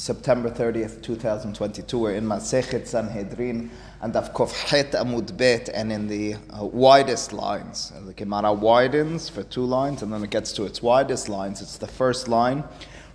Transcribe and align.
September 0.00 0.48
30th, 0.48 1.02
2022. 1.02 1.98
We're 1.98 2.14
in 2.14 2.24
Masechet 2.24 2.86
Sanhedrin 2.86 3.70
and 4.00 4.14
Avkov 4.14 4.50
Het 4.70 4.92
Amud 4.92 5.36
Bet, 5.36 5.68
and 5.68 5.92
in 5.92 6.08
the 6.08 6.36
uh, 6.58 6.64
widest 6.64 7.34
lines. 7.34 7.92
The 8.06 8.14
Gemara 8.14 8.50
widens 8.54 9.28
for 9.28 9.42
two 9.42 9.66
lines, 9.66 10.00
and 10.00 10.10
then 10.10 10.24
it 10.24 10.30
gets 10.30 10.52
to 10.52 10.64
its 10.64 10.80
widest 10.80 11.28
lines. 11.28 11.60
It's 11.60 11.76
the 11.76 11.86
first 11.86 12.28
line, 12.28 12.64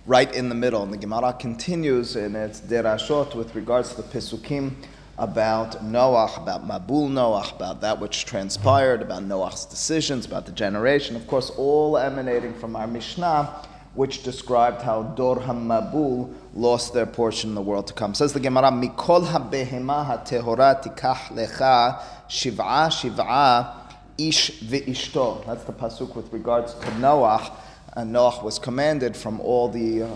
right 0.06 0.32
in 0.32 0.48
the 0.48 0.54
middle. 0.54 0.84
And 0.84 0.92
the 0.92 0.96
Gemara 0.96 1.32
continues 1.32 2.14
in 2.14 2.36
its 2.36 2.60
derashot 2.60 3.34
with 3.34 3.56
regards 3.56 3.92
to 3.96 4.02
the 4.02 4.04
Pesukim 4.04 4.76
about 5.18 5.82
Noah, 5.82 6.30
about 6.36 6.68
Mabul 6.68 7.10
Noah, 7.10 7.50
about 7.52 7.80
that 7.80 8.00
which 8.00 8.26
transpired, 8.26 9.02
about 9.02 9.24
Noah's 9.24 9.64
decisions, 9.64 10.24
about 10.24 10.46
the 10.46 10.52
generation. 10.52 11.16
Of 11.16 11.26
course, 11.26 11.50
all 11.50 11.98
emanating 11.98 12.54
from 12.54 12.76
our 12.76 12.86
Mishnah 12.86 13.66
which 13.96 14.22
described 14.22 14.82
how 14.82 15.02
Dor 15.02 15.36
HaMabul 15.36 16.32
lost 16.54 16.92
their 16.94 17.06
portion 17.06 17.50
in 17.50 17.54
the 17.54 17.62
world 17.62 17.86
to 17.88 17.94
come. 17.94 18.14
Says 18.14 18.32
the 18.32 18.40
Gemara, 18.40 18.70
Mikol 18.70 19.26
HaBehema 19.26 20.06
HaTehora 20.06 20.82
Tikach 20.82 21.28
Lecha 21.28 22.00
Shiv'a 22.28 22.88
Shiv'a 22.88 23.74
Ish 24.18 24.60
Ve'ishto. 24.60 25.44
That's 25.46 25.64
the 25.64 25.72
pasuk 25.72 26.14
with 26.14 26.32
regards 26.32 26.74
to 26.74 26.98
Noah. 26.98 27.50
And 27.94 28.12
Noah 28.12 28.44
was 28.44 28.58
commanded 28.58 29.16
from 29.16 29.40
all 29.40 29.68
the 29.68 30.02
uh, 30.02 30.08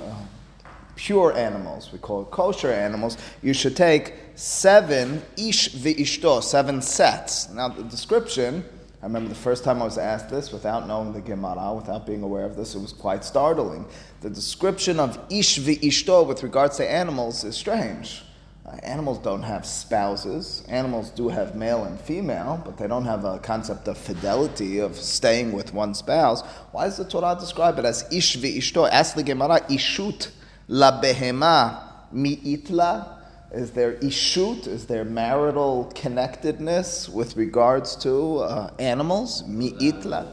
pure 0.96 1.34
animals, 1.34 1.90
we 1.92 1.98
call 1.98 2.20
it 2.22 2.30
kosher 2.30 2.70
animals, 2.70 3.16
you 3.42 3.54
should 3.54 3.74
take 3.74 4.14
seven 4.34 5.22
ish 5.38 5.70
ve'ishto, 5.70 6.42
seven 6.42 6.82
sets. 6.82 7.48
Now 7.48 7.68
the 7.68 7.84
description 7.84 8.62
I 9.02 9.06
remember 9.06 9.30
the 9.30 9.34
first 9.34 9.64
time 9.64 9.80
I 9.80 9.86
was 9.86 9.96
asked 9.96 10.28
this 10.28 10.52
without 10.52 10.86
knowing 10.86 11.14
the 11.14 11.22
Gemara, 11.22 11.72
without 11.74 12.06
being 12.06 12.22
aware 12.22 12.44
of 12.44 12.54
this, 12.54 12.74
it 12.74 12.80
was 12.80 12.92
quite 12.92 13.24
startling. 13.24 13.86
The 14.20 14.28
description 14.28 15.00
of 15.00 15.18
ish 15.30 15.58
ishto 15.58 16.26
with 16.26 16.42
regards 16.42 16.76
to 16.76 16.90
animals 16.90 17.42
is 17.44 17.56
strange. 17.56 18.22
Uh, 18.66 18.76
animals 18.82 19.18
don't 19.18 19.42
have 19.42 19.64
spouses. 19.64 20.62
Animals 20.68 21.08
do 21.10 21.30
have 21.30 21.56
male 21.56 21.84
and 21.84 21.98
female, 21.98 22.60
but 22.62 22.76
they 22.76 22.86
don't 22.86 23.06
have 23.06 23.24
a 23.24 23.38
concept 23.38 23.88
of 23.88 23.96
fidelity, 23.96 24.80
of 24.80 24.96
staying 24.96 25.52
with 25.52 25.72
one 25.72 25.94
spouse. 25.94 26.42
Why 26.72 26.84
does 26.84 26.98
the 26.98 27.06
Torah 27.06 27.38
describe 27.40 27.78
it 27.78 27.86
as 27.86 28.04
ish 28.12 28.36
ishto? 28.36 28.86
Ask 28.90 29.16
the 29.16 29.22
Gemara, 29.22 29.60
ishut 29.70 30.28
la 30.68 31.00
behema 31.00 31.80
mi'itla 32.12 33.19
is 33.52 33.72
there 33.72 33.94
ishut? 33.94 34.66
Is 34.66 34.86
there 34.86 35.04
marital 35.04 35.90
connectedness 35.94 37.08
with 37.08 37.36
regards 37.36 37.96
to 37.96 38.38
uh, 38.38 38.70
animals? 38.78 39.42
Mi'itla? 39.44 40.28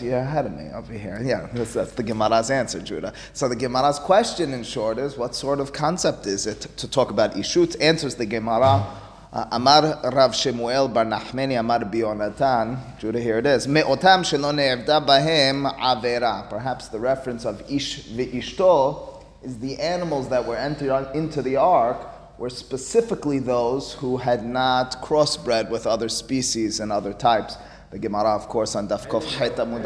You're 0.00 0.18
ahead 0.18 0.46
of 0.46 0.56
me 0.56 0.70
over 0.72 0.92
here. 0.92 1.20
Yeah, 1.22 1.48
that's, 1.52 1.74
that's, 1.74 1.92
the 1.92 2.02
Gemara's 2.02 2.50
answer, 2.50 2.80
Judah. 2.80 3.12
So 3.34 3.48
the 3.48 3.56
Gemara's 3.56 3.98
question, 3.98 4.54
in 4.54 4.62
short, 4.62 4.96
is 4.96 5.18
what 5.18 5.34
sort 5.34 5.60
of 5.60 5.72
concept 5.72 6.26
is 6.26 6.46
it 6.46 6.60
to 6.78 6.88
talk 6.88 7.10
about 7.10 7.34
ishut? 7.34 7.76
Answers 7.80 8.14
the 8.14 8.26
Gemara. 8.26 8.86
Uh, 9.32 9.46
Amar 9.52 10.00
Rav 10.12 10.34
Shemuel 10.34 10.88
Bar 10.88 11.04
Nachmeni 11.04 11.58
Amar 11.58 11.80
Bionatan. 11.80 12.98
Judah, 12.98 13.20
here 13.20 13.38
it 13.38 13.46
is. 13.46 13.68
Me'otam 13.68 14.22
shelo 14.22 14.54
ne'evda 14.54 15.06
bahem 15.06 15.72
avera. 15.78 16.48
Perhaps 16.48 16.88
the 16.88 16.98
reference 16.98 17.44
of 17.44 17.62
ish 17.70 18.08
ve'ishto 18.08 19.09
is 19.42 19.58
the 19.58 19.78
animals 19.78 20.28
that 20.28 20.46
were 20.46 20.56
entered 20.56 21.10
into 21.14 21.42
the 21.42 21.56
ark 21.56 22.06
were 22.38 22.50
specifically 22.50 23.38
those 23.38 23.92
who 23.94 24.16
had 24.16 24.44
not 24.44 25.02
crossbred 25.02 25.70
with 25.70 25.86
other 25.86 26.08
species 26.08 26.80
and 26.80 26.90
other 26.90 27.12
types. 27.12 27.56
The 27.90 27.98
Gemara, 27.98 28.30
of 28.30 28.48
course, 28.48 28.74
on 28.76 28.88
Dafkov 28.88 29.24
Haitamud 29.36 29.84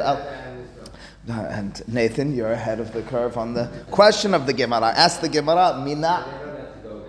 And 1.26 1.82
Nathan, 1.88 2.34
you're 2.34 2.52
ahead 2.52 2.80
of 2.80 2.92
the 2.92 3.02
curve 3.02 3.36
on 3.36 3.54
the 3.54 3.70
question 3.90 4.34
of 4.34 4.46
the 4.46 4.52
Gemara. 4.52 4.92
Ask 4.94 5.20
the 5.20 5.28
Gemara, 5.28 5.82
Mina, 5.84 6.24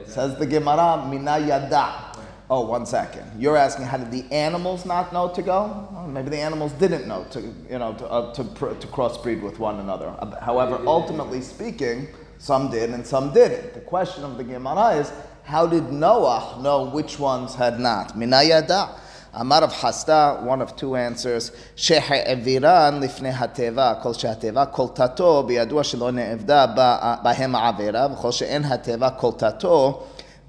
says 0.08 0.38
the 0.40 0.48
Gemara, 0.48 1.06
Mina 1.08 1.40
Yada. 1.40 2.02
Oh, 2.50 2.66
one 2.66 2.86
second. 2.86 3.30
You're 3.40 3.58
asking, 3.58 3.86
how 3.86 3.98
did 3.98 4.12
the 4.12 4.32
animals 4.32 4.86
not 4.86 5.12
know 5.12 5.30
to 5.30 5.42
go? 5.42 5.88
Well, 5.92 6.08
maybe 6.08 6.30
the 6.30 6.38
animals 6.38 6.74
didn't 6.74 7.08
know 7.08 7.26
to, 7.32 7.42
you 7.42 7.80
know, 7.80 7.96
to, 7.96 8.06
uh, 8.08 8.34
to, 8.34 8.44
to 8.44 8.88
crossbreed 8.88 9.42
with 9.42 9.60
one 9.60 9.80
another. 9.80 10.14
However, 10.42 10.80
ultimately 10.86 11.42
speaking, 11.42 12.08
some 12.39 12.71
did 12.71 12.91
and 12.91 13.07
some 13.07 13.33
didn't. 13.33 13.75
The 13.75 13.81
question 13.81 14.25
of 14.25 14.37
the 14.37 14.45
Gemara 14.45 14.97
is, 15.01 15.13
how 15.45 15.67
did 15.67 15.93
Noah 15.93 16.59
know 16.63 16.87
which 16.87 17.19
ones 17.19 17.55
had 17.55 17.81
not? 17.81 18.17
Minayada. 18.17 18.89
Amar 19.33 19.63
of 19.63 19.73
Hasta, 19.73 20.41
one 20.43 20.61
of 20.61 20.75
two 20.77 20.97
answers. 20.97 21.51
שהעבירן 21.77 23.01
לפני 23.03 23.29
הטבע, 23.29 23.95
כל 24.03 24.13
שהטבע, 24.13 24.65
כל 24.67 24.87
תתו, 24.95 25.43
בידוע 25.43 25.85
שלא 25.85 26.11
נאבדה 26.11 26.67
בהם 27.23 27.55
העבירה, 27.55 28.07
וכל 28.13 28.33
שאין 28.33 28.65
הטבע, 28.65 29.11
כל 29.11 29.31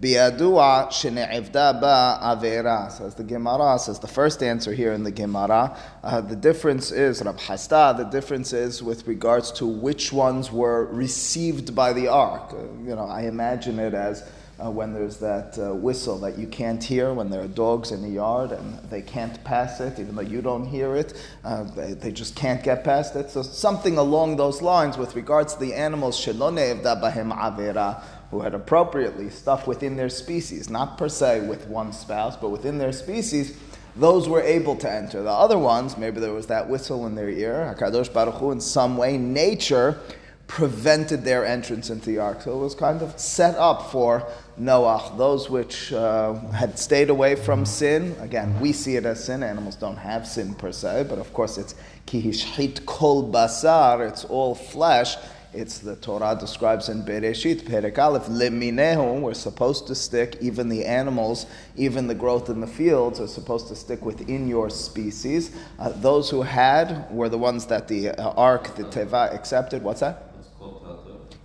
Biadua 0.00 0.88
shene'evda 0.90 1.80
ba 1.80 2.18
avera, 2.22 2.92
says 2.92 3.14
the 3.14 3.24
Gemara, 3.24 3.78
says 3.78 3.98
the 3.98 4.06
first 4.06 4.42
answer 4.42 4.74
here 4.74 4.92
in 4.92 5.04
the 5.04 5.10
Gemara. 5.10 5.74
Uh, 6.02 6.20
the 6.20 6.36
difference 6.36 6.90
is, 6.90 7.22
Rav 7.22 7.38
Hisda, 7.38 7.96
the 7.96 8.04
difference 8.04 8.52
is 8.52 8.82
with 8.82 9.06
regards 9.06 9.50
to 9.52 9.66
which 9.66 10.12
ones 10.12 10.52
were 10.52 10.84
received 10.92 11.74
by 11.74 11.94
the 11.94 12.08
ark. 12.08 12.52
Uh, 12.52 12.64
you 12.86 12.94
know, 12.94 13.06
I 13.06 13.22
imagine 13.22 13.78
it 13.78 13.94
as 13.94 14.22
uh, 14.58 14.70
when 14.70 14.92
there's 14.92 15.18
that 15.18 15.58
uh, 15.58 15.74
whistle 15.74 16.18
that 16.18 16.38
you 16.38 16.46
can't 16.46 16.82
hear 16.82 17.12
when 17.12 17.28
there 17.28 17.42
are 17.42 17.48
dogs 17.48 17.90
in 17.90 18.02
the 18.02 18.08
yard 18.08 18.52
and 18.52 18.78
they 18.90 19.02
can't 19.02 19.42
pass 19.44 19.80
it, 19.80 19.98
even 19.98 20.14
though 20.14 20.22
you 20.22 20.40
don't 20.40 20.66
hear 20.66 20.96
it, 20.96 21.14
uh, 21.44 21.64
they, 21.74 21.92
they 21.92 22.12
just 22.12 22.34
can't 22.34 22.62
get 22.62 22.82
past 22.82 23.16
it. 23.16 23.30
So 23.30 23.42
something 23.42 23.98
along 23.98 24.36
those 24.36 24.62
lines 24.62 24.96
with 24.96 25.14
regards 25.14 25.54
to 25.54 25.60
the 25.60 25.74
animals, 25.74 26.18
shelone'evda 26.22 27.02
bahem 27.02 27.36
avera 27.36 28.02
who 28.30 28.40
had 28.40 28.54
appropriately 28.54 29.30
stuff 29.30 29.66
within 29.66 29.96
their 29.96 30.08
species, 30.08 30.68
not 30.68 30.98
per 30.98 31.08
se 31.08 31.46
with 31.46 31.66
one 31.68 31.92
spouse, 31.92 32.36
but 32.36 32.50
within 32.50 32.78
their 32.78 32.92
species, 32.92 33.56
those 33.94 34.28
were 34.28 34.42
able 34.42 34.76
to 34.76 34.90
enter. 34.90 35.22
The 35.22 35.30
other 35.30 35.58
ones, 35.58 35.96
maybe 35.96 36.20
there 36.20 36.32
was 36.32 36.48
that 36.48 36.68
whistle 36.68 37.06
in 37.06 37.14
their 37.14 37.30
ear, 37.30 37.74
Hakadosh 37.74 38.12
Baruch 38.12 38.34
Hu, 38.34 38.50
in 38.50 38.60
some 38.60 38.96
way, 38.96 39.16
nature 39.16 39.98
prevented 40.46 41.24
their 41.24 41.44
entrance 41.44 41.90
into 41.90 42.06
the 42.06 42.18
ark. 42.18 42.42
So 42.42 42.52
it 42.52 42.62
was 42.62 42.74
kind 42.74 43.02
of 43.02 43.18
set 43.18 43.56
up 43.56 43.90
for 43.90 44.28
Noah. 44.56 45.14
Those 45.16 45.50
which 45.50 45.92
uh, 45.92 46.34
had 46.50 46.78
stayed 46.78 47.10
away 47.10 47.34
from 47.34 47.66
sin, 47.66 48.14
again, 48.20 48.58
we 48.60 48.72
see 48.72 48.96
it 48.96 49.04
as 49.04 49.24
sin. 49.24 49.42
Animals 49.42 49.76
don't 49.76 49.96
have 49.96 50.26
sin 50.26 50.54
per 50.54 50.72
se, 50.72 51.06
but 51.08 51.18
of 51.18 51.32
course 51.32 51.58
it's 51.58 51.74
kihishit 52.06 52.86
kol 52.86 53.30
basar, 53.30 54.08
it's 54.08 54.24
all 54.24 54.54
flesh. 54.54 55.16
It's 55.56 55.78
the 55.78 55.96
Torah 55.96 56.36
describes 56.38 56.90
in 56.90 57.02
Bereshit, 57.02 57.62
Perek 57.62 57.96
Aleph, 57.96 58.26
leminehu, 58.26 59.22
we're 59.22 59.32
supposed 59.32 59.86
to 59.86 59.94
stick, 59.94 60.36
even 60.42 60.68
the 60.68 60.84
animals, 60.84 61.46
even 61.78 62.08
the 62.08 62.14
growth 62.14 62.50
in 62.50 62.60
the 62.60 62.66
fields 62.66 63.20
are 63.20 63.26
supposed 63.26 63.68
to 63.68 63.74
stick 63.74 64.04
within 64.04 64.48
your 64.48 64.68
species. 64.68 65.56
Uh, 65.78 65.88
those 65.88 66.28
who 66.28 66.42
had 66.42 67.10
were 67.10 67.30
the 67.30 67.38
ones 67.38 67.64
that 67.68 67.88
the 67.88 68.10
uh, 68.10 68.32
ark, 68.32 68.76
the 68.76 68.84
Teva, 68.84 69.34
accepted. 69.34 69.82
What's 69.82 70.00
that? 70.00 70.30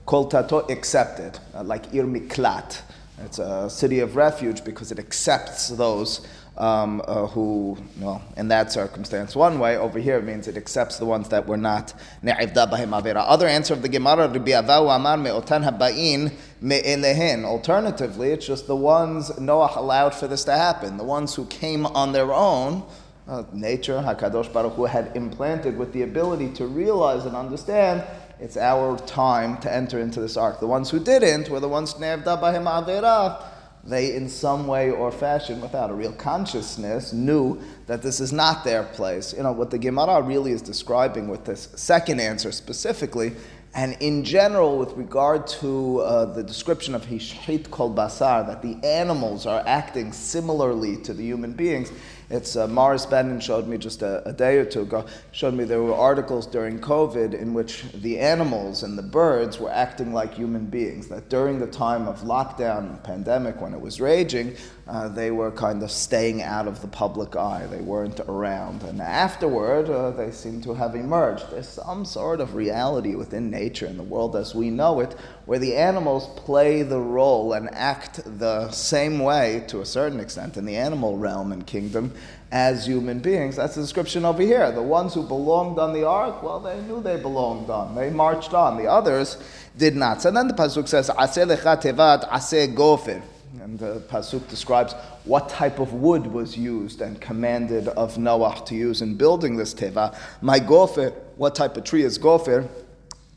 Kol 0.05 0.27
Tato 0.27 0.67
accepted, 0.67 1.39
uh, 1.53 1.63
like 1.63 1.93
Ir 1.93 2.03
Miklat. 2.03 2.81
It's 3.23 3.39
a 3.39 3.69
city 3.69 3.99
of 3.99 4.17
refuge 4.17 4.65
because 4.65 4.91
it 4.91 4.99
accepts 4.99 5.69
those 5.69 6.27
um, 6.61 7.01
uh, 7.07 7.25
who, 7.25 7.75
well, 7.99 8.21
in 8.37 8.47
that 8.49 8.71
circumstance, 8.71 9.35
one 9.35 9.57
way. 9.57 9.77
Over 9.77 9.97
here, 9.97 10.21
means 10.21 10.47
it 10.47 10.55
accepts 10.55 10.99
the 10.99 11.05
ones 11.05 11.29
that 11.29 11.47
were 11.47 11.57
not 11.57 11.95
ne'ivda 12.23 12.69
bahim. 12.69 13.15
Other 13.17 13.47
answer 13.47 13.73
of 13.73 13.81
the 13.81 13.89
Gemara, 13.89 14.27
Rabbi 14.27 14.51
Avahu 14.51 14.95
Amar 14.95 15.17
me'otan 15.17 15.63
haba'in 15.63 16.31
me'elehen. 16.61 17.45
Alternatively, 17.45 18.29
it's 18.29 18.45
just 18.45 18.67
the 18.67 18.75
ones 18.75 19.39
Noah 19.39 19.73
allowed 19.75 20.13
for 20.13 20.27
this 20.27 20.43
to 20.43 20.51
happen. 20.51 20.97
The 20.97 21.03
ones 21.03 21.33
who 21.33 21.47
came 21.47 21.87
on 21.87 22.11
their 22.11 22.31
own, 22.31 22.83
uh, 23.27 23.43
nature, 23.51 23.97
HaKadosh 23.97 24.53
Baruch 24.53 24.73
Hu 24.73 24.85
had 24.85 25.15
implanted 25.15 25.75
with 25.79 25.93
the 25.93 26.03
ability 26.03 26.49
to 26.53 26.67
realize 26.67 27.25
and 27.25 27.35
understand 27.35 28.03
it's 28.39 28.57
our 28.57 28.99
time 28.99 29.57
to 29.61 29.73
enter 29.73 29.99
into 29.99 30.21
this 30.21 30.37
ark. 30.37 30.59
The 30.59 30.67
ones 30.67 30.91
who 30.91 30.99
didn't 30.99 31.49
were 31.49 31.59
the 31.59 31.69
ones 31.69 31.95
ne'ivda 31.95 32.39
bahim 32.39 32.65
avera 32.65 33.50
they, 33.83 34.15
in 34.15 34.29
some 34.29 34.67
way 34.67 34.91
or 34.91 35.11
fashion, 35.11 35.59
without 35.59 35.89
a 35.89 35.93
real 35.93 36.13
consciousness, 36.13 37.13
knew 37.13 37.59
that 37.87 38.01
this 38.01 38.19
is 38.19 38.31
not 38.31 38.63
their 38.63 38.83
place. 38.83 39.33
You 39.33 39.43
know, 39.43 39.51
what 39.51 39.71
the 39.71 39.79
Gemara 39.79 40.21
really 40.21 40.51
is 40.51 40.61
describing 40.61 41.27
with 41.27 41.45
this 41.45 41.69
second 41.75 42.19
answer 42.19 42.51
specifically, 42.51 43.33
and 43.73 43.95
in 44.01 44.23
general, 44.23 44.77
with 44.77 44.91
regard 44.93 45.47
to 45.47 46.01
uh, 46.01 46.25
the 46.25 46.43
description 46.43 46.93
of 46.93 47.05
Hishit 47.05 47.71
Kol 47.71 47.93
Basar, 47.93 48.45
that 48.45 48.61
the 48.61 48.75
animals 48.85 49.45
are 49.45 49.63
acting 49.65 50.11
similarly 50.11 50.97
to 50.97 51.13
the 51.13 51.23
human 51.23 51.53
beings, 51.53 51.91
it's 52.31 52.55
uh, 52.55 52.67
Morris 52.67 53.05
Benden 53.05 53.41
showed 53.41 53.67
me 53.67 53.77
just 53.77 54.01
a, 54.01 54.27
a, 54.27 54.31
day 54.31 54.57
or 54.57 54.65
two 54.65 54.81
ago, 54.81 55.05
showed 55.33 55.53
me 55.53 55.65
there 55.65 55.83
were 55.83 55.93
articles 55.93 56.47
during 56.47 56.79
COVID 56.79 57.33
in 57.33 57.53
which 57.53 57.83
the 57.93 58.17
animals 58.19 58.83
and 58.83 58.97
the 58.97 59.03
birds 59.03 59.59
were 59.59 59.69
acting 59.69 60.13
like 60.13 60.33
human 60.33 60.65
beings. 60.65 61.09
That 61.09 61.29
during 61.29 61.59
the 61.59 61.67
time 61.67 62.07
of 62.07 62.21
lockdown, 62.21 63.03
pandemic, 63.03 63.59
when 63.59 63.73
it 63.73 63.81
was 63.81 63.99
raging, 63.99 64.55
uh, 64.87 65.07
they 65.07 65.31
were 65.31 65.51
kind 65.51 65.83
of 65.83 65.91
staying 65.91 66.41
out 66.41 66.67
of 66.67 66.81
the 66.81 66.87
public 66.87 67.35
eye. 67.35 67.67
They 67.69 67.81
weren't 67.81 68.19
around. 68.21 68.83
And 68.83 68.99
afterward, 68.99 69.89
uh, 69.89 70.11
they 70.11 70.31
seem 70.31 70.61
to 70.63 70.73
have 70.73 70.95
emerged. 70.95 71.51
There's 71.51 71.69
some 71.69 72.03
sort 72.03 72.41
of 72.41 72.55
reality 72.55 73.15
within 73.15 73.49
nature 73.49 73.85
and 73.85 73.99
the 73.99 74.03
world 74.03 74.35
as 74.35 74.55
we 74.55 74.69
know 74.69 74.99
it 74.99 75.15
where 75.45 75.59
the 75.59 75.75
animals 75.75 76.27
play 76.39 76.81
the 76.81 76.99
role 76.99 77.53
and 77.53 77.69
act 77.73 78.21
the 78.39 78.69
same 78.71 79.19
way 79.19 79.63
to 79.67 79.81
a 79.81 79.85
certain 79.85 80.19
extent 80.19 80.57
in 80.57 80.65
the 80.65 80.75
animal 80.75 81.17
realm 81.17 81.51
and 81.51 81.65
kingdom 81.67 82.13
as 82.51 82.85
human 82.85 83.19
beings. 83.19 83.55
That's 83.55 83.75
the 83.75 83.81
description 83.81 84.25
over 84.25 84.41
here. 84.41 84.71
The 84.71 84.81
ones 84.81 85.13
who 85.13 85.23
belonged 85.23 85.79
on 85.79 85.93
the 85.93 86.07
ark, 86.07 86.43
well, 86.43 86.59
they 86.59 86.81
knew 86.81 87.01
they 87.01 87.17
belonged 87.17 87.69
on. 87.69 87.95
They 87.95 88.09
marched 88.09 88.53
on. 88.53 88.77
The 88.77 88.89
others 88.89 89.37
did 89.77 89.95
not. 89.95 90.21
So 90.21 90.31
then 90.31 90.47
the 90.47 90.53
pasuk 90.53 90.87
says, 90.87 91.09
"Aseh 91.09 91.45
lecha 91.45 91.81
tevat, 91.81 92.27
aseh 92.29 92.75
gofer." 92.75 93.21
And 93.71 93.79
the 93.79 94.01
pasuk 94.01 94.49
describes 94.49 94.91
what 95.23 95.47
type 95.47 95.79
of 95.79 95.93
wood 95.93 96.27
was 96.27 96.57
used 96.57 96.99
and 96.99 97.21
commanded 97.21 97.87
of 97.87 98.17
Noah 98.17 98.61
to 98.65 98.75
use 98.75 99.01
in 99.01 99.15
building 99.15 99.55
this 99.55 99.73
teva. 99.73 100.13
My 100.41 100.59
gofer, 100.59 101.13
what 101.37 101.55
type 101.55 101.77
of 101.77 101.85
tree 101.85 102.03
is 102.03 102.19
gofer? 102.19 102.67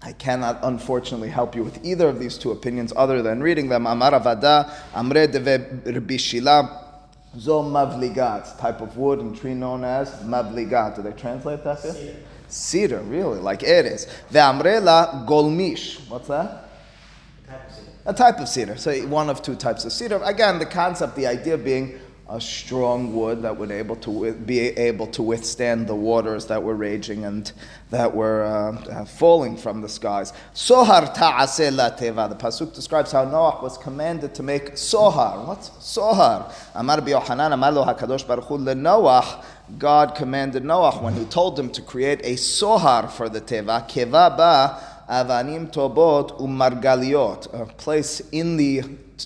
I 0.02 0.10
cannot, 0.10 0.58
unfortunately, 0.64 1.28
help 1.28 1.54
you 1.54 1.62
with 1.62 1.84
either 1.84 2.08
of 2.08 2.18
these 2.18 2.36
two 2.36 2.50
opinions 2.50 2.92
other 2.96 3.22
than 3.22 3.44
reading 3.44 3.68
them. 3.68 3.86
Amar 3.86 4.10
Avada, 4.10 4.72
Amre 4.92 5.30
Deve 5.30 5.94
Rabbi 5.94 6.16
Shila, 6.16 6.80
Zo 7.38 7.62
Mavligat, 7.62 8.58
type 8.58 8.80
of 8.80 8.96
wood 8.96 9.20
and 9.20 9.36
tree 9.36 9.54
known 9.54 9.84
as 9.84 10.10
Mavligat. 10.24 10.96
Do 10.96 11.02
they 11.02 11.12
translate 11.12 11.62
that? 11.62 11.78
Cedar. 11.78 12.16
Cedar, 12.48 13.00
really, 13.02 13.38
like 13.38 13.62
it 13.62 13.86
is. 13.86 14.08
Ve'amrela 14.32 15.24
Golmish. 15.28 16.00
What's 16.10 16.26
that? 16.26 16.63
A 18.06 18.12
type 18.12 18.38
of 18.38 18.48
cedar. 18.48 18.76
So 18.76 18.94
one 19.06 19.30
of 19.30 19.40
two 19.40 19.54
types 19.54 19.84
of 19.84 19.92
cedar. 19.92 20.20
Again, 20.24 20.58
the 20.58 20.66
concept, 20.66 21.16
the 21.16 21.26
idea 21.26 21.56
being 21.56 21.98
a 22.28 22.40
strong 22.40 23.14
wood 23.14 23.42
that 23.42 23.56
would 23.56 23.70
able 23.70 23.96
to 23.96 24.32
be 24.32 24.58
able 24.60 25.06
to 25.06 25.22
withstand 25.22 25.86
the 25.86 25.94
waters 25.94 26.46
that 26.46 26.62
were 26.62 26.74
raging 26.74 27.24
and 27.24 27.52
that 27.90 28.14
were 28.14 28.44
uh, 28.44 28.72
uh 28.90 29.04
falling 29.04 29.56
from 29.56 29.82
the 29.82 29.88
skies. 29.88 30.32
Sohar 30.54 31.12
ta'ase 31.12 31.70
la 31.70 31.90
teva. 31.90 32.28
The 32.30 32.34
pasuk 32.34 32.74
describes 32.74 33.12
how 33.12 33.24
Noah 33.24 33.60
was 33.62 33.76
commanded 33.76 34.34
to 34.36 34.42
make 34.42 34.72
sohar. 34.72 35.46
What's 35.46 35.68
sohar? 35.70 36.50
Amar 36.74 37.02
bi 37.02 37.10
Yohanan 37.10 37.52
amar 37.52 37.72
lo 37.72 37.84
hakadosh 37.84 38.26
baruch 38.26 38.44
hu. 38.44 39.78
God 39.78 40.14
commanded 40.14 40.64
Noah 40.64 41.02
when 41.02 41.14
he 41.14 41.24
told 41.26 41.58
him 41.58 41.70
to 41.70 41.82
create 41.82 42.20
a 42.22 42.34
sohar 42.34 43.10
for 43.10 43.28
the 43.28 43.40
teva. 43.40 43.86
Keva 43.86 44.34
ba 44.36 44.93
avanim 45.08 45.72
tobot 45.72 46.38
umargaliot. 46.40 47.52
A 47.58 47.66
place 47.66 48.20
in 48.32 48.56
the 48.56 48.82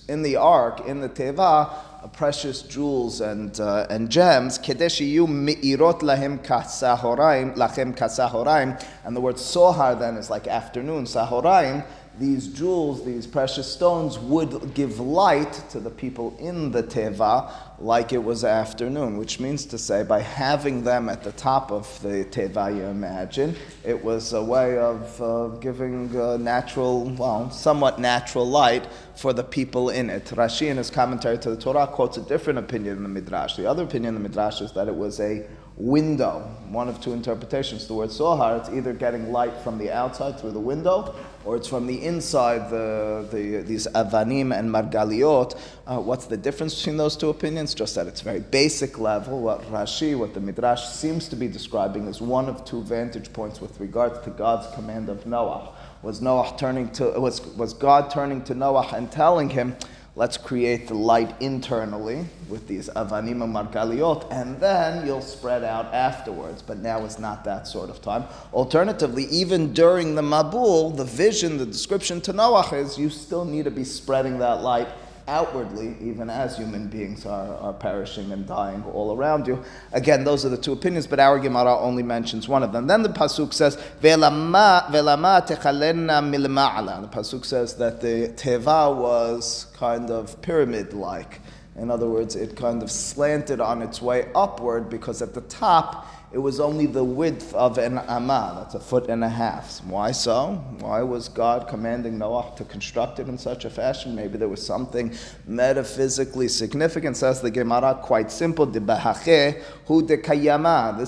in 0.09 0.23
the 0.23 0.37
ark 0.37 0.81
in 0.87 1.01
the 1.01 1.09
teva 1.09 1.71
precious 2.13 2.63
jewels 2.63 3.21
and, 3.21 3.59
uh, 3.61 3.87
and 3.91 4.11
gems, 4.11 4.59
kedeshiyu 4.59 5.27
mi'irot 5.27 6.01
lahem 6.01 6.39
kasahoraim, 6.39 7.57
lachem 7.57 7.97
kasahoraim, 7.97 8.83
and 9.05 9.17
the 9.17 9.21
word 9.21 9.37
sohar 9.37 9.99
then 9.99 10.17
is 10.17 10.31
like 10.31 10.47
afternoon, 10.47 11.05
sahoraim, 11.05 11.85
these 12.19 12.49
jewels, 12.49 13.05
these 13.05 13.27
precious 13.27 13.73
stones, 13.73 14.19
would 14.19 14.75
give 14.75 15.01
light 15.01 15.53
to 15.71 15.81
the 15.81 15.91
people 15.91 16.37
in 16.39 16.71
the 16.71 16.83
Teva 16.83 17.53
like 17.79 18.13
it 18.13 18.23
was 18.23 18.45
afternoon, 18.45 19.19
which 19.19 19.39
means 19.39 19.65
to 19.67 19.79
say, 19.79 20.03
by 20.03 20.21
having 20.21 20.83
them 20.83 21.09
at 21.09 21.23
the 21.23 21.33
top 21.33 21.71
of 21.71 22.01
the 22.03 22.25
Teva, 22.31 22.77
you 22.77 22.83
imagine, 22.83 23.55
it 23.85 24.03
was 24.03 24.33
a 24.33 24.43
way 24.43 24.79
of 24.79 25.23
uh, 25.23 25.49
giving 25.61 26.13
natural, 26.43 27.05
well, 27.11 27.51
somewhat 27.51 28.01
natural 28.01 28.47
light 28.47 28.89
for 29.15 29.33
the 29.33 29.45
people 29.45 29.91
in 29.91 30.11
it. 30.11 30.25
Rashi, 30.27 30.69
in 30.69 30.77
his 30.77 30.91
commentary 30.91 31.39
to 31.39 31.51
the 31.51 31.57
Torah, 31.57 31.87
quotes 31.87 32.17
a 32.17 32.23
different 32.23 32.59
opinion 32.59 32.97
in 32.97 33.03
the 33.03 33.09
Midrash. 33.09 33.57
The 33.57 33.69
other 33.71 33.85
opinion 33.85 34.17
in 34.17 34.23
the 34.23 34.29
Midrash 34.29 34.61
is 34.61 34.73
that 34.73 34.89
it 34.89 34.97
was 34.97 35.21
a 35.21 35.47
window. 35.79 36.41
One 36.71 36.89
of 36.89 37.01
two 37.01 37.13
interpretations. 37.13 37.87
The 37.87 37.95
word 37.95 38.11
sohar, 38.11 38.59
it's 38.59 38.69
either 38.69 38.93
getting 38.93 39.33
light 39.33 39.57
from 39.63 39.79
the 39.79 39.91
outside 39.91 40.39
through 40.39 40.51
the 40.51 40.61
window, 40.61 41.15
or 41.45 41.57
it's 41.57 41.69
from 41.69 41.87
the 41.87 42.05
inside, 42.05 42.69
the, 42.69 43.27
the, 43.31 43.63
these 43.63 43.87
avanim 43.95 44.57
and 44.57 44.69
margaliot. 44.71 45.59
Uh, 45.87 45.99
what's 45.99 46.27
the 46.27 46.37
difference 46.37 46.77
between 46.77 46.97
those 46.97 47.17
two 47.17 47.31
opinions? 47.31 47.75
Just 47.75 47.97
at 47.97 48.07
its 48.07 48.21
very 48.21 48.41
basic 48.41 48.99
level, 48.99 49.41
what 49.41 49.63
Rashi, 49.71 50.19
what 50.19 50.35
the 50.35 50.41
Midrash 50.41 50.85
seems 50.89 51.29
to 51.29 51.37
be 51.37 51.49
describing 51.49 52.07
is 52.07 52.21
one 52.21 52.49
of 52.49 52.65
two 52.65 52.83
vantage 52.83 53.33
points 53.33 53.61
with 53.61 53.79
regards 53.81 54.19
to 54.25 54.31
God's 54.31 54.67
command 54.75 55.09
of 55.09 55.27
Noah. 55.27 55.73
Was 56.03 56.21
Noah 56.21 56.55
turning 56.59 56.91
to, 56.91 57.19
was, 57.19 57.41
was 57.57 57.73
God 57.73 58.11
turning 58.11 58.43
to 58.45 58.55
Noah 58.55 58.89
and 58.95 59.11
telling 59.11 59.49
him, 59.51 59.77
let's 60.19 60.37
create 60.37 60.89
the 60.89 60.95
light 60.95 61.33
internally 61.41 62.27
with 62.49 62.67
these 62.67 62.89
avanim 62.97 63.39
margaliot, 63.39 64.27
and 64.33 64.59
then 64.59 65.07
you'll 65.07 65.23
spread 65.23 65.63
out 65.63 65.95
afterwards. 65.95 66.61
But 66.61 66.79
now 66.79 67.05
is 67.05 67.21
not 67.21 67.45
that 67.45 67.69
sort 67.69 67.89
of 67.89 68.03
time. 68.03 68.25
Alternatively, 68.53 69.27
even 69.27 69.73
during 69.73 70.17
the 70.17 70.23
Mabul, 70.23 70.97
the 70.97 71.05
vision, 71.05 71.57
the 71.57 71.65
description 71.65 72.21
to 72.23 72.33
Noah 72.33 72.69
is 72.75 72.99
you 72.99 73.11
still 73.11 73.45
need 73.45 73.65
to 73.67 73.71
be 73.71 73.85
spreading 73.85 74.41
that 74.41 74.61
light 74.61 74.89
outwardly, 75.29 75.95
even 76.01 76.29
as 76.31 76.57
human 76.57 76.89
beings 76.89 77.27
are, 77.27 77.55
are 77.59 77.73
perishing 77.73 78.33
and 78.33 78.47
dying 78.47 78.83
all 78.93 79.17
around 79.17 79.47
you. 79.47 79.63
Again, 79.93 80.25
those 80.25 80.45
are 80.45 80.49
the 80.49 80.57
two 80.57 80.73
opinions, 80.73 81.07
but 81.07 81.21
our 81.21 81.39
Gemara 81.39 81.79
only 81.79 82.03
mentions 82.03 82.49
one 82.49 82.63
of 82.63 82.73
them. 82.73 82.87
Then 82.87 83.03
the 83.03 83.11
Pasuk 83.11 83.53
says, 83.53 83.77
Velama, 84.03 84.87
velama. 84.87 85.47
The 85.47 87.09
Pasuk 87.09 87.45
says 87.45 87.75
that 87.77 88.01
the 88.01 88.33
Teva 88.37 88.97
was 88.97 89.67
kind 89.75 90.11
of 90.11 90.41
pyramid 90.43 90.95
like. 90.95 91.41
In 91.77 91.91
other 91.93 92.09
words, 92.09 92.35
it 92.35 92.57
kind 92.57 92.83
of 92.83 92.91
slanted 92.91 93.61
on 93.61 93.83
its 93.83 94.03
way 94.03 94.29
upward 94.35 94.91
because 94.91 95.23
at 95.23 95.35
the 95.35 95.43
top, 95.43 96.09
it 96.31 96.39
was 96.39 96.61
only 96.61 96.85
the 96.85 97.03
width 97.03 97.55
of 97.55 97.79
an 97.79 97.97
amah, 97.99 98.57
that's 98.61 98.75
a 98.75 98.81
foot 98.81 99.09
and 99.09 99.25
a 99.25 99.29
half. 99.31 99.83
Why 99.85 100.13
so? 100.13 100.57
Why 100.81 101.01
was 101.03 101.29
God 101.29 101.69
commanding 101.69 102.19
Noah 102.19 102.53
to 102.57 102.65
construct 102.65 103.19
it 103.19 103.29
in 103.29 103.39
such 103.39 103.65
a 103.65 103.71
fashion? 103.71 104.15
Maybe 104.15 104.37
there 104.37 104.49
was 104.49 104.65
something 104.65 105.15
metaphysically 105.47 106.49
significant. 106.49 107.17
Says 107.17 107.41
the 107.41 107.51
Gemara, 107.51 107.99
quite 108.03 108.31
simple. 108.31 108.67
This 108.67 108.87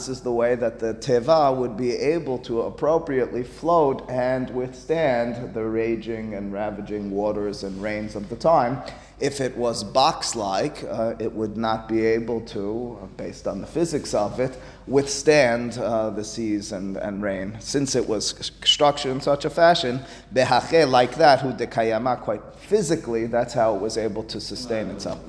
is 0.08 0.20
the 0.22 0.32
way 0.32 0.54
that 0.54 0.78
the 0.78 0.94
teva 0.94 1.54
would 1.54 1.76
be 1.76 1.92
able 1.92 2.38
to 2.38 2.62
appropriately 2.62 3.44
float 3.44 4.08
and 4.08 4.48
withstand 4.50 5.52
the 5.52 5.64
raging 5.64 6.34
and 6.34 6.50
ravaging 6.50 7.10
waters 7.10 7.62
and 7.62 7.82
rains 7.82 8.16
of 8.16 8.30
the 8.30 8.36
time. 8.36 8.82
If 9.20 9.40
it 9.40 9.56
was 9.56 9.84
box 9.84 10.34
like, 10.34 10.82
uh, 10.84 11.14
it 11.18 11.32
would 11.32 11.56
not 11.56 11.88
be 11.88 12.04
able 12.06 12.40
to, 12.46 12.98
uh, 13.02 13.06
based 13.16 13.46
on 13.46 13.60
the 13.60 13.66
physics 13.66 14.14
of 14.14 14.40
it, 14.40 14.58
withstand 14.86 15.76
uh, 15.78 16.10
the 16.10 16.24
seas 16.24 16.72
and, 16.72 16.96
and 16.96 17.22
rain. 17.22 17.56
Since 17.60 17.94
it 17.96 18.08
was 18.08 18.52
structured 18.64 19.12
in 19.12 19.20
such 19.20 19.44
a 19.44 19.50
fashion, 19.50 20.00
behache, 20.32 20.88
like 20.88 21.16
that, 21.16 21.40
who 21.40 21.52
dekayama, 21.52 22.20
quite 22.20 22.42
physically, 22.56 23.26
that's 23.26 23.52
how 23.52 23.76
it 23.76 23.80
was 23.80 23.98
able 23.98 24.22
to 24.24 24.40
sustain 24.40 24.88
itself. 24.88 25.20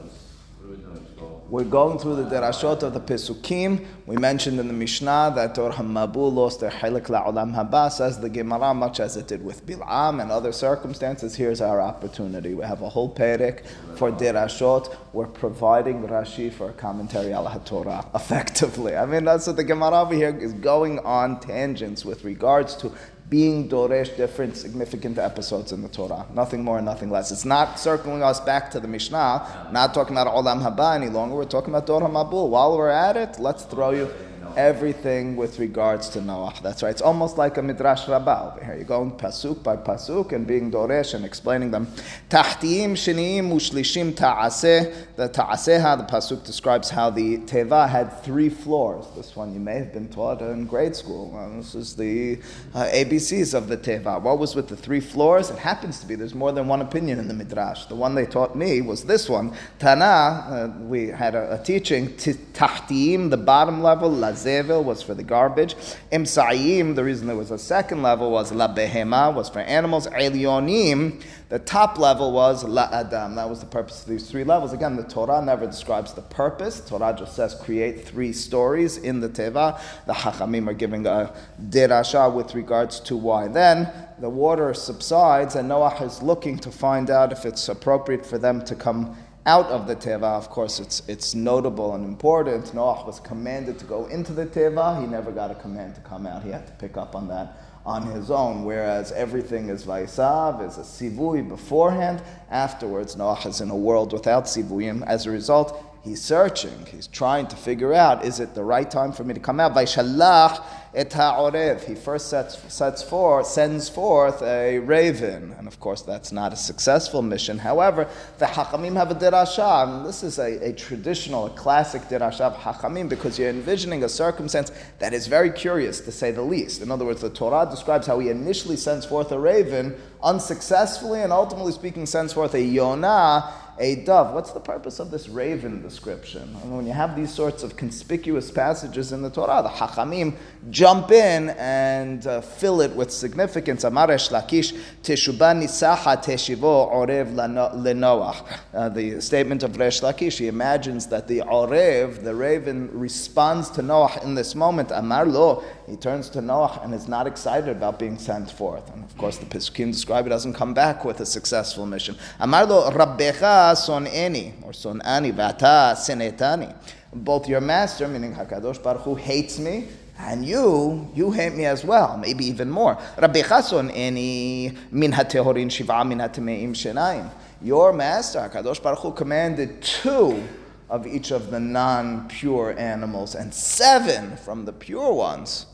We're 1.52 1.66
going 1.66 2.00
through 2.00 2.16
the 2.16 2.34
derashot 2.34 2.82
of 2.82 2.94
the 2.94 3.02
Pesukim. 3.02 3.86
We 4.06 4.16
mentioned 4.16 4.58
in 4.58 4.70
the 4.70 4.74
Mishnah 4.74 5.34
that 5.36 5.58
Or 5.58 5.70
Hamabu 5.70 6.34
lost 6.34 6.62
their 6.62 6.70
Hilik 6.70 7.08
La'olam 7.08 7.54
Haba, 7.54 7.92
says 7.92 8.22
the 8.22 8.30
Gemara, 8.30 8.74
much 8.74 9.02
as 9.02 9.18
it 9.18 9.28
did 9.28 9.44
with 9.44 9.66
Bil'am 9.66 10.22
and 10.22 10.32
other 10.32 10.54
circumstances. 10.54 11.36
Here's 11.36 11.60
our 11.60 11.82
opportunity. 11.82 12.54
We 12.54 12.64
have 12.64 12.82
a 12.82 12.88
whole 12.88 13.14
Perek 13.14 13.66
for 13.96 14.14
derashot. 14.14 14.96
We're 15.12 15.28
providing 15.28 16.08
Rashi 16.08 16.54
for 16.54 16.70
a 16.70 16.74
commentary 16.74 17.34
al 17.34 17.50
Torah, 17.66 18.08
effectively. 18.16 18.96
I 18.96 19.06
mean, 19.06 19.26
that's 19.26 19.46
what 19.46 19.58
the 19.58 19.66
Gemara 19.66 20.04
over 20.04 20.14
here 20.14 20.34
is 20.34 20.54
going 20.54 21.00
on 21.00 21.42
tangents 21.42 22.06
with 22.06 22.24
regards 22.24 22.78
to 22.78 22.94
being 23.32 23.70
Doresh 23.70 24.18
different 24.18 24.58
significant 24.58 25.18
episodes 25.18 25.72
in 25.72 25.82
the 25.82 25.88
Torah. 25.88 26.26
Nothing 26.34 26.66
more, 26.66 26.82
nothing 26.82 27.10
less. 27.10 27.32
It's 27.32 27.46
not 27.46 27.80
circling 27.80 28.22
us 28.22 28.42
back 28.42 28.70
to 28.72 28.80
the 28.82 28.90
Mishnah, 28.90 29.70
not 29.72 29.94
talking 29.94 30.18
about 30.18 30.28
Olam 30.28 30.62
Haba 30.62 30.96
any 30.96 31.08
longer. 31.08 31.36
We're 31.36 31.46
talking 31.46 31.70
about 31.70 31.88
Dor 31.88 32.02
Mabul. 32.02 32.50
While 32.50 32.78
we're 32.78 32.90
at 32.90 33.16
it, 33.16 33.40
let's 33.40 33.64
throw 33.64 33.92
you 33.92 34.12
everything 34.58 35.36
with 35.36 35.60
regards 35.60 36.10
to 36.10 36.22
Noah. 36.22 36.54
That's 36.62 36.84
right. 36.84 36.90
It's 36.90 37.02
almost 37.02 37.38
like 37.38 37.58
a 37.58 37.62
midrash 37.62 38.08
rabbah 38.08 38.52
over 38.52 38.64
here. 38.64 38.76
You're 38.76 38.84
going 38.84 39.12
pasuk 39.12 39.64
by 39.64 39.78
pasuk 39.78 40.32
and 40.32 40.48
being 40.48 40.72
doresh 40.72 41.14
and 41.14 41.26
explaining 41.26 41.72
them. 41.72 41.88
Tahtiim 42.30 42.92
shiniim 42.92 43.52
ushlishim 43.52 44.16
ta'aseh. 44.16 45.16
The 45.16 45.28
ta'aseha, 45.28 45.98
the 45.98 46.04
pasuk 46.04 46.44
describes 46.44 46.90
how 46.90 47.10
the 47.10 47.38
teva 47.40 47.90
had 47.90 48.24
three 48.24 48.50
floors. 48.50 49.06
This 49.16 49.36
one 49.36 49.54
you 49.54 49.60
may 49.60 49.76
have 49.76 49.94
been 49.94 50.10
taught 50.10 50.42
in 50.42 50.66
grade 50.66 50.96
school. 50.96 51.36
Uh, 51.36 51.58
this 51.58 51.76
is 51.76 51.96
the 51.96 52.40
uh, 52.74 52.86
ABCs 52.86 53.54
of 53.54 53.68
the 53.68 53.78
teva. 53.78 54.22
What 54.22 54.40
was 54.40 54.56
with 54.56 54.68
the 54.68 54.78
three 54.78 55.00
floors? 55.00 55.50
It 55.50 55.58
happens 55.58 56.00
to 56.00 56.06
be 56.06 56.16
there's 56.16 56.36
more 56.36 56.52
than 56.52 56.68
one 56.68 56.82
opinion 56.82 57.20
in 57.20 57.28
the 57.28 57.34
midrash. 57.34 57.86
The 57.86 57.96
one 57.96 58.16
they 58.16 58.26
taught 58.26 58.56
me 58.56 58.82
was 58.82 59.04
this 59.06 59.30
one. 59.30 59.54
Tana, 59.80 60.04
uh, 60.06 60.72
we 60.82 61.08
had 61.08 61.36
a, 61.36 61.60
a 61.60 61.64
teaching. 61.64 62.10
Tahtiim, 62.10 63.30
the 63.30 63.38
bottom 63.38 63.82
level, 63.82 64.10
Was 64.46 65.04
for 65.04 65.14
the 65.14 65.24
garbage. 65.24 65.76
Imsa'im, 66.12 66.96
the 66.96 67.04
reason 67.04 67.28
there 67.28 67.36
was 67.36 67.52
a 67.52 67.58
second 67.58 68.02
level 68.02 68.32
was 68.32 68.52
La 68.52 68.74
Behema, 68.74 69.34
was 69.34 69.50
for 69.50 69.60
animals. 69.60 70.08
Elyonim, 70.08 71.22
The 71.50 71.60
top 71.60 72.00
level 72.00 72.32
was 72.32 72.64
La 72.64 72.90
Adam. 72.92 73.36
That 73.36 73.50
was 73.50 73.60
the 73.60 73.66
purpose 73.68 74.02
of 74.02 74.10
these 74.10 74.30
three 74.30 74.44
levels. 74.44 74.74
Again, 74.74 74.96
the 74.96 75.04
Torah 75.04 75.42
never 75.44 75.66
describes 75.68 76.14
the 76.14 76.22
purpose. 76.22 76.82
Torah 76.82 77.16
just 77.18 77.36
says 77.36 77.54
create 77.54 78.08
three 78.08 78.34
stories 78.34 78.98
in 78.98 79.20
the 79.20 79.30
Teva. 79.30 79.80
The 80.08 80.14
Hachamim 80.14 80.68
are 80.68 80.74
giving 80.74 81.06
a 81.06 81.34
dirasha 81.70 82.34
with 82.34 82.56
regards 82.56 83.00
to 83.02 83.16
why. 83.16 83.48
Then 83.48 83.92
the 84.20 84.30
water 84.30 84.74
subsides, 84.74 85.56
and 85.56 85.68
Noah 85.68 85.96
is 86.02 86.22
looking 86.22 86.58
to 86.60 86.72
find 86.72 87.10
out 87.10 87.32
if 87.32 87.46
it's 87.46 87.68
appropriate 87.70 88.26
for 88.26 88.38
them 88.38 88.64
to 88.66 88.76
come 88.76 89.18
out 89.46 89.68
of 89.68 89.88
the 89.88 89.96
teva. 89.96 90.38
Of 90.38 90.50
course, 90.50 90.80
it's, 90.80 91.02
it's 91.08 91.34
notable 91.34 91.96
and 91.96 92.06
important. 92.06 92.74
Noah 92.74 93.04
was 93.06 93.20
commanded 93.20 93.80
to 93.80 93.86
go 93.86 94.06
into 94.08 94.34
the 94.34 94.46
teva. 94.46 95.02
He 95.02 95.08
never 95.08 95.32
got 95.32 95.52
a 95.52 95.56
command 95.56 95.96
to 95.96 96.02
come 96.02 96.28
out. 96.28 96.44
He 96.44 96.50
had 96.50 96.68
to 96.68 96.74
pick 96.74 96.98
up 96.98 97.16
on 97.16 97.28
that 97.30 97.58
on 97.84 98.04
his 98.12 98.30
own, 98.30 98.64
whereas 98.64 99.12
everything 99.12 99.70
is 99.70 99.86
vaisav, 99.86 100.66
is 100.68 100.78
a 100.78 100.82
sivui 100.82 101.48
beforehand. 101.48 102.22
Afterwards, 102.52 103.16
Noah 103.18 103.40
is 103.48 103.60
in 103.60 103.72
a 103.72 103.76
world 103.76 104.14
without 104.14 104.46
sivuyim. 104.46 105.04
As 105.08 105.26
a 105.26 105.32
result, 105.32 105.91
he's 106.04 106.22
searching. 106.22 106.86
He's 106.86 107.08
trying 107.08 107.48
to 107.48 107.56
figure 107.56 107.94
out, 107.94 108.26
is 108.26 108.40
it 108.40 108.56
the 108.56 108.64
right 108.64 108.90
time 108.90 109.12
for 109.12 109.24
me 109.24 109.34
to 109.34 109.40
come 109.40 109.60
out? 109.60 109.74
Vaishalach 109.74 110.64
et 110.94 111.14
ha'orev. 111.14 111.84
He 111.86 111.96
first 111.96 112.30
sets, 112.30 112.58
sets 112.74 113.02
forth, 113.02 113.48
sends 113.48 113.88
forth 113.88 114.42
a 114.42 114.80
raven. 114.80 115.56
And 115.58 115.68
of 115.68 115.80
course, 115.80 116.02
that's 116.02 116.32
not 116.32 116.52
a 116.54 116.56
successful 116.56 117.22
mission. 117.22 117.60
However, 117.60 118.10
the 118.40 118.46
Hachamim 118.46 118.96
have 118.96 119.12
a 119.12 119.16
dirasha. 119.16 119.88
And 119.88 120.06
this 120.06 120.24
is 120.24 120.40
a, 120.40 120.70
a 120.70 120.74
traditional, 120.74 121.46
a 121.46 121.50
classic 121.52 122.04
dirasha 122.04 122.42
of 122.42 122.56
Hachamim 122.58 123.08
because 123.08 123.40
you're 123.40 123.50
envisioning 123.50 124.04
a 124.04 124.10
circumstance 124.10 124.72
that 125.00 125.14
is 125.14 125.28
very 125.28 125.52
curious, 125.52 126.02
to 126.02 126.12
say 126.12 126.32
the 126.32 126.42
least. 126.42 126.82
In 126.82 126.92
other 126.92 127.06
words, 127.06 127.22
the 127.22 127.30
Torah 127.30 127.68
describes 127.70 128.08
how 128.08 128.20
he 128.20 128.30
initially 128.30 128.76
sends 128.78 129.06
forth 129.06 129.32
a 129.32 129.40
raven 129.40 129.96
unsuccessfully 130.24 131.22
and 131.22 131.32
ultimately 131.32 131.72
speaking 131.72 132.06
sends 132.06 132.34
forth 132.34 132.54
a 132.54 132.62
Yonah 132.62 133.54
a 133.82 133.96
dove. 133.96 134.34
What's 134.34 134.52
the 134.52 134.60
purpose 134.60 135.00
of 135.00 135.10
this 135.10 135.28
raven 135.28 135.82
description? 135.82 136.56
I 136.62 136.66
mean, 136.66 136.78
when 136.78 136.86
you 136.86 136.94
have 136.94 137.16
these 137.16 137.34
sorts 137.34 137.64
of 137.64 137.76
conspicuous 137.76 138.52
passages 138.52 139.12
in 139.12 139.24
the 139.24 139.32
Torah, 139.32 139.64
the 139.64 139.70
Hachamim 139.70 140.36
jump 140.70 141.10
in 141.12 141.50
and 141.58 142.26
uh, 142.28 142.42
fill 142.42 142.80
it 142.82 142.92
with 142.92 143.12
significance. 143.12 143.84
Amar 143.84 144.08
Lakish, 144.08 144.78
Teshubani 145.02 145.66
Saha 145.66 146.24
teshivo 146.24 146.94
orev 146.94 147.34
lenoach. 147.34 148.46
Uh, 148.72 148.88
the 148.90 149.20
statement 149.20 149.64
of 149.64 149.76
Resh 149.78 150.02
Lakish, 150.02 150.38
he 150.38 150.48
imagines 150.48 151.08
that 151.08 151.28
the 151.28 151.40
orev, 151.40 152.24
the 152.24 152.36
raven, 152.36 152.88
responds 152.94 153.72
to 153.72 153.82
Noah 153.82 154.20
in 154.24 154.36
this 154.36 154.54
moment. 154.54 154.92
Amar 154.92 155.26
lo, 155.26 155.64
he 155.90 155.96
turns 155.96 156.30
to 156.30 156.42
Noah 156.42 156.82
and 156.84 156.94
is 156.94 157.08
not 157.08 157.26
excited 157.26 157.70
about 157.70 157.98
being 157.98 158.20
sent 158.20 158.52
forth. 158.52 158.94
And 158.94 159.04
of 159.04 159.18
course, 159.18 159.38
the 159.38 159.46
Pesukim 159.48 159.92
describe 159.92 160.28
it 160.28 160.30
doesn't 160.30 160.54
come 160.54 160.76
back 160.76 161.04
with 161.04 161.20
a 161.20 161.26
successful 161.26 161.88
mission. 161.88 162.16
Amar 162.40 162.68
lo 162.68 162.92
rabbecha 162.92 163.71
son'eni, 163.76 164.54
or 164.64 164.74
son'ani, 164.74 165.32
vata 165.32 165.96
senetani. 165.96 166.74
Both 167.14 167.50
your 167.50 167.62
master, 167.62 168.08
meaning 168.08 168.34
Hakadosh 168.34 168.82
Baruch 168.82 169.02
Hu, 169.02 169.16
hates 169.16 169.60
me, 169.60 169.88
and 170.18 170.46
you, 170.46 171.10
you 171.16 171.32
hate 171.32 171.54
me 171.54 171.66
as 171.66 171.84
well, 171.84 172.18
maybe 172.18 172.46
even 172.46 172.70
more. 172.70 172.96
Rabbecha 173.18 173.62
son'eni 173.62 174.78
min 174.92 175.12
hatehorin 175.12 175.72
shiva 175.72 176.06
min 176.06 176.20
hatemeim 176.20 176.70
shenayim. 176.72 177.30
Your 177.62 177.94
master, 177.94 178.40
Hakadosh 178.40 178.82
Baruch 178.82 179.00
Hu, 179.00 179.12
commanded 179.12 179.82
two 179.82 180.42
of 180.90 181.08
each 181.08 181.32
of 181.32 181.52
the 181.52 181.60
non-pure 181.60 182.78
animals 182.78 183.36
and 183.36 183.54
seven 183.54 184.36
from 184.38 184.66
the 184.66 184.74
pure 184.74 185.14
ones. 185.14 185.66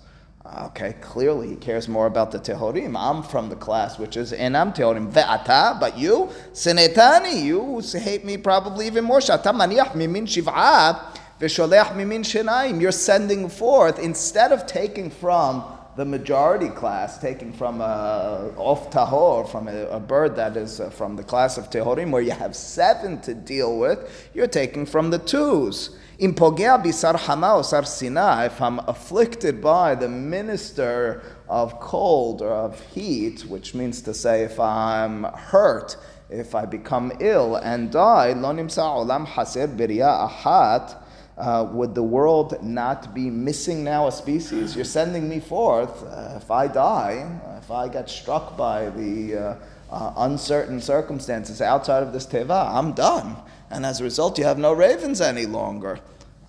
Okay, 0.56 0.94
clearly 1.01 1.50
he 1.50 1.56
cares 1.56 1.88
more 1.88 2.08
about 2.08 2.32
the 2.32 2.39
tehorim. 2.39 2.96
I'm 2.98 3.22
from 3.22 3.50
the 3.50 3.56
class 3.56 4.00
which 4.00 4.16
is 4.16 4.32
enam 4.32 4.75
tehorim 4.75 5.12
ve'ata, 5.12 5.80
but 5.80 5.98
you 5.98 6.30
Sinetani, 6.54 7.44
you 7.44 7.82
hate 8.00 8.24
me 8.24 8.38
probably 8.38 8.88
even 8.88 9.04
more. 9.04 9.20
Shata 9.20 9.54
maniach 9.54 9.92
mimin 9.92 10.24
shiv'a 10.24 11.00
v'sholech 11.39 11.96
mimin 11.96 12.22
shenaim. 12.22 12.82
You're 12.82 12.92
sending 12.92 13.50
forth 13.50 14.00
instead 14.00 14.51
of 14.51 14.66
taking 14.66 15.10
from 15.10 15.63
the 15.98 16.06
majority 16.06 16.70
class, 16.70 17.18
taking 17.18 17.51
from 17.51 17.82
a 17.82 18.51
off 18.56 18.92
tahor, 18.92 19.50
from 19.50 19.68
a, 19.68 19.88
a, 19.88 20.00
bird 20.00 20.36
that 20.36 20.56
is 20.56 20.80
uh, 20.80 20.92
from 20.92 21.16
the 21.16 21.24
class 21.24 21.58
of 21.58 21.72
tehorim, 21.72 22.12
where 22.12 22.22
you 22.22 22.32
have 22.32 22.56
seven 22.56 23.20
to 23.22 23.34
deal 23.34 23.80
with, 23.80 24.30
you're 24.34 24.48
taking 24.48 24.86
from 24.86 25.10
the 25.10 25.18
twos. 25.18 25.98
In 26.20 26.34
pogea 26.34 26.84
bisar 26.84 27.16
hama 27.16 27.64
sina, 27.64 28.46
if 28.46 28.60
I'm 28.60 28.80
afflicted 28.88 29.62
by 29.62 29.94
the 29.94 30.10
minister 30.10 31.22
of 31.48 31.80
cold 31.80 32.42
or 32.42 32.50
of 32.54 32.82
heat, 32.88 33.42
which 33.42 33.76
means 33.76 34.02
to 34.02 34.16
say 34.16 34.42
if 34.42 34.60
I'm 34.60 35.26
hurt, 35.26 35.96
if 36.32 36.56
I 36.56 36.66
become 36.66 37.12
ill 37.20 37.58
and 37.58 37.92
die, 37.92 38.34
lo 38.34 38.50
nimsa 38.52 38.82
olam 38.82 39.28
haser 39.28 39.68
ahat, 39.68 40.98
uh, 41.38 41.68
would 41.72 41.94
the 41.94 42.02
world 42.02 42.64
not 42.64 43.14
be 43.14 43.30
missing 43.30 43.84
now 43.84 44.08
a 44.08 44.12
species? 44.12 44.76
You're 44.76 44.86
sending 44.86 45.30
me 45.30 45.40
forth. 45.40 46.04
Uh, 46.04 46.40
if 46.42 46.50
I 46.50 46.66
die, 46.68 47.30
if 47.60 47.70
I 47.70 47.90
get 47.90 48.10
struck 48.10 48.58
by 48.58 48.90
the 48.90 49.36
uh, 49.36 49.56
uh 49.92 50.14
uncertain 50.18 50.82
circumstances 50.82 51.62
outside 51.62 52.02
of 52.02 52.12
this 52.12 52.26
teva, 52.26 52.74
I'm 52.74 52.94
done 52.94 53.38
and 53.70 53.86
as 53.86 54.00
a 54.02 54.04
result, 54.04 54.38
you 54.38 54.46
have 54.46 54.58
no 54.58 54.74
ravens 54.74 55.22
any 55.22 55.46
longer. 55.46 56.00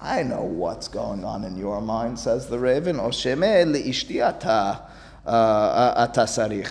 I 0.00 0.22
know 0.22 0.42
what's 0.42 0.86
going 0.86 1.24
on 1.24 1.42
in 1.44 1.56
your 1.56 1.80
mind, 1.80 2.18
says 2.18 2.48
the 2.48 2.58
raven. 2.58 3.00
Uh, 5.26 6.08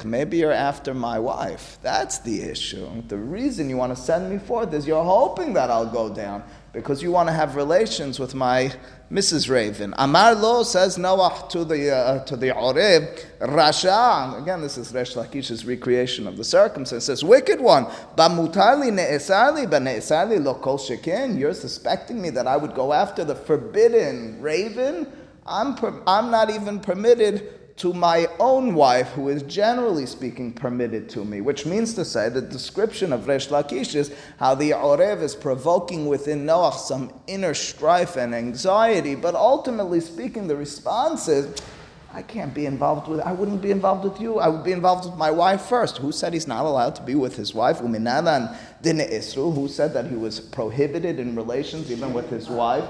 Maybe 0.05 0.37
you're 0.37 0.51
after 0.51 0.93
my 0.93 1.19
wife. 1.19 1.77
That's 1.81 2.19
the 2.19 2.41
issue. 2.41 2.87
The 3.07 3.17
reason 3.17 3.69
you 3.69 3.77
want 3.77 3.95
to 3.95 4.01
send 4.01 4.29
me 4.29 4.37
forth 4.39 4.73
is 4.73 4.87
you're 4.87 5.03
hoping 5.03 5.53
that 5.53 5.69
I'll 5.69 5.85
go 5.85 6.09
down 6.13 6.43
because 6.73 7.01
you 7.01 7.11
want 7.11 7.27
to 7.29 7.33
have 7.33 7.55
relations 7.55 8.19
with 8.19 8.35
my 8.35 8.71
Mrs. 9.11 9.49
Raven. 9.49 9.93
Amar 9.97 10.35
lo 10.35 10.63
says 10.63 10.97
Noah 10.97 11.45
to 11.49 11.63
the 11.63 11.95
uh, 11.95 12.25
to 12.25 12.35
the 12.35 12.49
Orev 12.49 13.23
Rasha. 13.39 14.41
Again, 14.41 14.61
this 14.61 14.77
is 14.77 14.93
Resh 14.93 15.15
Lakish's 15.15 15.65
recreation 15.65 16.27
of 16.27 16.35
the 16.35 16.43
circumstance. 16.43 17.05
Says 17.05 17.23
wicked 17.23 17.61
one. 17.61 17.85
Bamutali 18.17 18.91
ne'esali 18.91 19.65
b'ne'esali 19.65 20.43
lo 20.43 20.55
kol 20.55 20.77
sheken. 20.77 21.39
You're 21.39 21.53
suspecting 21.53 22.21
me 22.21 22.29
that 22.31 22.47
I 22.47 22.57
would 22.57 22.75
go 22.75 22.91
after 22.91 23.23
the 23.23 23.35
forbidden 23.35 24.41
raven. 24.41 25.07
I'm 25.45 25.75
per- 25.75 26.01
I'm 26.05 26.29
not 26.29 26.49
even 26.49 26.81
permitted 26.81 27.56
to 27.77 27.93
my 27.93 28.27
own 28.39 28.73
wife, 28.73 29.09
who 29.09 29.29
is 29.29 29.43
generally 29.43 30.07
speaking 30.07 30.51
permitted 30.51 31.07
to 31.09 31.23
me, 31.23 31.41
which 31.41 31.65
means 31.65 31.93
to 31.93 32.03
say 32.03 32.27
the 32.27 32.41
description 32.41 33.13
of 33.13 33.27
Resh 33.27 33.49
Lakish 33.49 33.93
is 33.93 34.13
how 34.39 34.55
the 34.55 34.71
Orev 34.71 35.21
is 35.21 35.35
provoking 35.35 36.07
within 36.07 36.45
Noah 36.45 36.73
some 36.73 37.13
inner 37.27 37.53
strife 37.53 38.17
and 38.17 38.33
anxiety, 38.33 39.13
but 39.13 39.35
ultimately 39.35 39.99
speaking, 39.99 40.47
the 40.47 40.55
response 40.55 41.27
is, 41.27 41.55
I 42.11 42.23
can't 42.23 42.51
be 42.51 42.65
involved 42.65 43.07
with, 43.07 43.19
I 43.19 43.31
wouldn't 43.31 43.61
be 43.61 43.69
involved 43.69 44.03
with 44.03 44.19
you. 44.19 44.39
I 44.39 44.47
would 44.47 44.63
be 44.63 44.71
involved 44.71 45.05
with 45.05 45.15
my 45.15 45.29
wife 45.29 45.61
first. 45.61 45.97
Who 45.97 46.11
said 46.11 46.33
he's 46.33 46.47
not 46.47 46.65
allowed 46.65 46.95
to 46.95 47.03
be 47.03 47.13
with 47.13 47.35
his 47.35 47.53
wife? 47.53 47.77
Uminanan 47.77 48.57
din 48.81 48.97
isru. 48.97 49.53
Who 49.53 49.67
said 49.67 49.93
that 49.93 50.07
he 50.07 50.15
was 50.15 50.39
prohibited 50.39 51.19
in 51.19 51.35
relations 51.35 51.91
even 51.91 52.13
with 52.13 52.27
his 52.31 52.49
wife? 52.49 52.85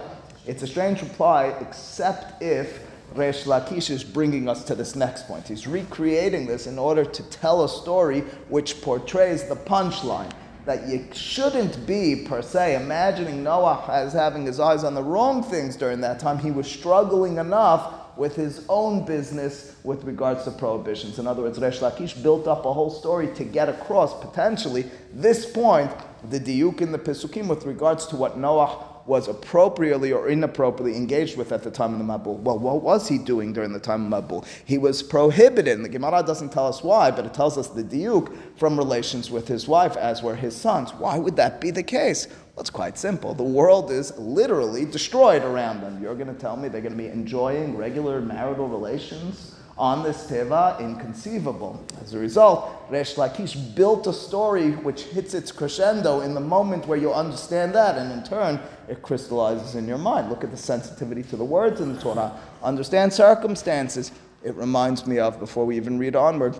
It's 0.45 0.63
a 0.63 0.67
strange 0.67 1.01
reply, 1.01 1.47
except 1.59 2.41
if 2.41 2.86
Resh 3.17 3.45
Lakish 3.45 3.89
is 3.89 4.03
bringing 4.03 4.47
us 4.47 4.63
to 4.65 4.75
this 4.75 4.95
next 4.95 5.27
point. 5.27 5.47
He's 5.47 5.67
recreating 5.67 6.45
this 6.45 6.67
in 6.67 6.77
order 6.77 7.03
to 7.03 7.23
tell 7.29 7.63
a 7.63 7.69
story 7.69 8.21
which 8.49 8.81
portrays 8.81 9.45
the 9.45 9.55
punchline. 9.55 10.31
That 10.65 10.87
you 10.87 11.07
shouldn't 11.13 11.87
be, 11.87 12.25
per 12.27 12.41
se, 12.41 12.75
imagining 12.75 13.41
Noah 13.41 13.85
as 13.89 14.11
having 14.13 14.45
his 14.45 14.59
eyes 14.59 14.83
on 14.83 14.93
the 14.95 15.01
wrong 15.01 15.41
things 15.41 15.77
during 15.77 16.01
that 16.01 16.19
time. 16.19 16.37
He 16.39 16.51
was 16.51 16.67
struggling 16.67 17.37
enough 17.37 18.17
with 18.17 18.35
his 18.35 18.65
own 18.67 19.05
business 19.05 19.75
with 19.83 20.03
regards 20.03 20.43
to 20.43 20.51
prohibitions. 20.51 21.19
In 21.19 21.27
other 21.27 21.43
words, 21.43 21.59
Resh 21.59 21.79
Lakish 21.79 22.21
built 22.21 22.47
up 22.47 22.65
a 22.65 22.73
whole 22.73 22.89
story 22.89 23.27
to 23.35 23.43
get 23.43 23.69
across, 23.69 24.19
potentially, 24.19 24.85
this 25.13 25.49
point, 25.49 25.91
the 26.29 26.39
diuk 26.39 26.81
in 26.81 26.91
the 26.91 26.99
Pesukim 26.99 27.47
with 27.47 27.65
regards 27.65 28.05
to 28.07 28.15
what 28.15 28.37
Noah 28.37 28.86
was 29.07 29.27
appropriately 29.27 30.11
or 30.11 30.27
inappropriately 30.27 30.97
engaged 30.97 31.37
with 31.37 31.51
at 31.51 31.63
the 31.63 31.71
time 31.71 31.93
of 31.93 31.99
the 31.99 32.05
Mabul. 32.05 32.37
Well, 32.39 32.59
what 32.59 32.81
was 32.81 33.07
he 33.07 33.17
doing 33.17 33.53
during 33.53 33.71
the 33.71 33.79
time 33.79 34.11
of 34.11 34.23
Mabul? 34.23 34.45
He 34.65 34.77
was 34.77 35.01
prohibited. 35.01 35.81
The 35.83 35.89
Gemara 35.89 36.23
doesn't 36.23 36.51
tell 36.51 36.67
us 36.67 36.83
why, 36.83 37.11
but 37.11 37.25
it 37.25 37.33
tells 37.33 37.57
us 37.57 37.67
the 37.67 37.83
diuk 37.83 38.35
from 38.57 38.77
relations 38.77 39.31
with 39.31 39.47
his 39.47 39.67
wife, 39.67 39.95
as 39.95 40.21
were 40.21 40.35
his 40.35 40.55
sons. 40.55 40.93
Why 40.93 41.17
would 41.17 41.37
that 41.37 41.61
be 41.61 41.71
the 41.71 41.83
case? 41.83 42.27
Well, 42.27 42.61
it's 42.61 42.69
quite 42.69 42.97
simple. 42.97 43.33
The 43.33 43.43
world 43.43 43.91
is 43.91 44.17
literally 44.17 44.83
destroyed 44.85 45.43
around 45.43 45.81
them. 45.81 46.01
You're 46.01 46.15
going 46.15 46.33
to 46.33 46.39
tell 46.39 46.57
me 46.57 46.67
they're 46.67 46.81
going 46.81 46.97
to 46.97 46.97
be 46.97 47.07
enjoying 47.07 47.77
regular 47.77 48.19
marital 48.19 48.67
relations? 48.67 49.56
On 49.77 50.03
this 50.03 50.25
teva 50.25 50.79
inconceivable. 50.79 51.79
As 52.01 52.13
a 52.13 52.19
result, 52.19 52.69
Resh 52.89 53.15
Lakish 53.15 53.75
built 53.75 54.07
a 54.07 54.13
story 54.13 54.71
which 54.71 55.03
hits 55.03 55.33
its 55.33 55.51
crescendo 55.51 56.21
in 56.21 56.33
the 56.33 56.39
moment 56.39 56.87
where 56.87 56.97
you 56.97 57.13
understand 57.13 57.75
that, 57.75 57.97
and 57.97 58.11
in 58.11 58.23
turn, 58.23 58.59
it 58.87 59.01
crystallizes 59.01 59.75
in 59.75 59.87
your 59.87 59.97
mind. 59.97 60.29
Look 60.29 60.43
at 60.43 60.51
the 60.51 60.57
sensitivity 60.57 61.23
to 61.23 61.35
the 61.35 61.43
words 61.43 61.81
in 61.81 61.93
the 61.93 62.01
Torah. 62.01 62.37
Understand 62.63 63.13
circumstances. 63.13 64.11
It 64.43 64.55
reminds 64.55 65.05
me 65.05 65.19
of, 65.19 65.39
before 65.39 65.65
we 65.65 65.75
even 65.77 65.99
read 65.99 66.15
onward, 66.15 66.59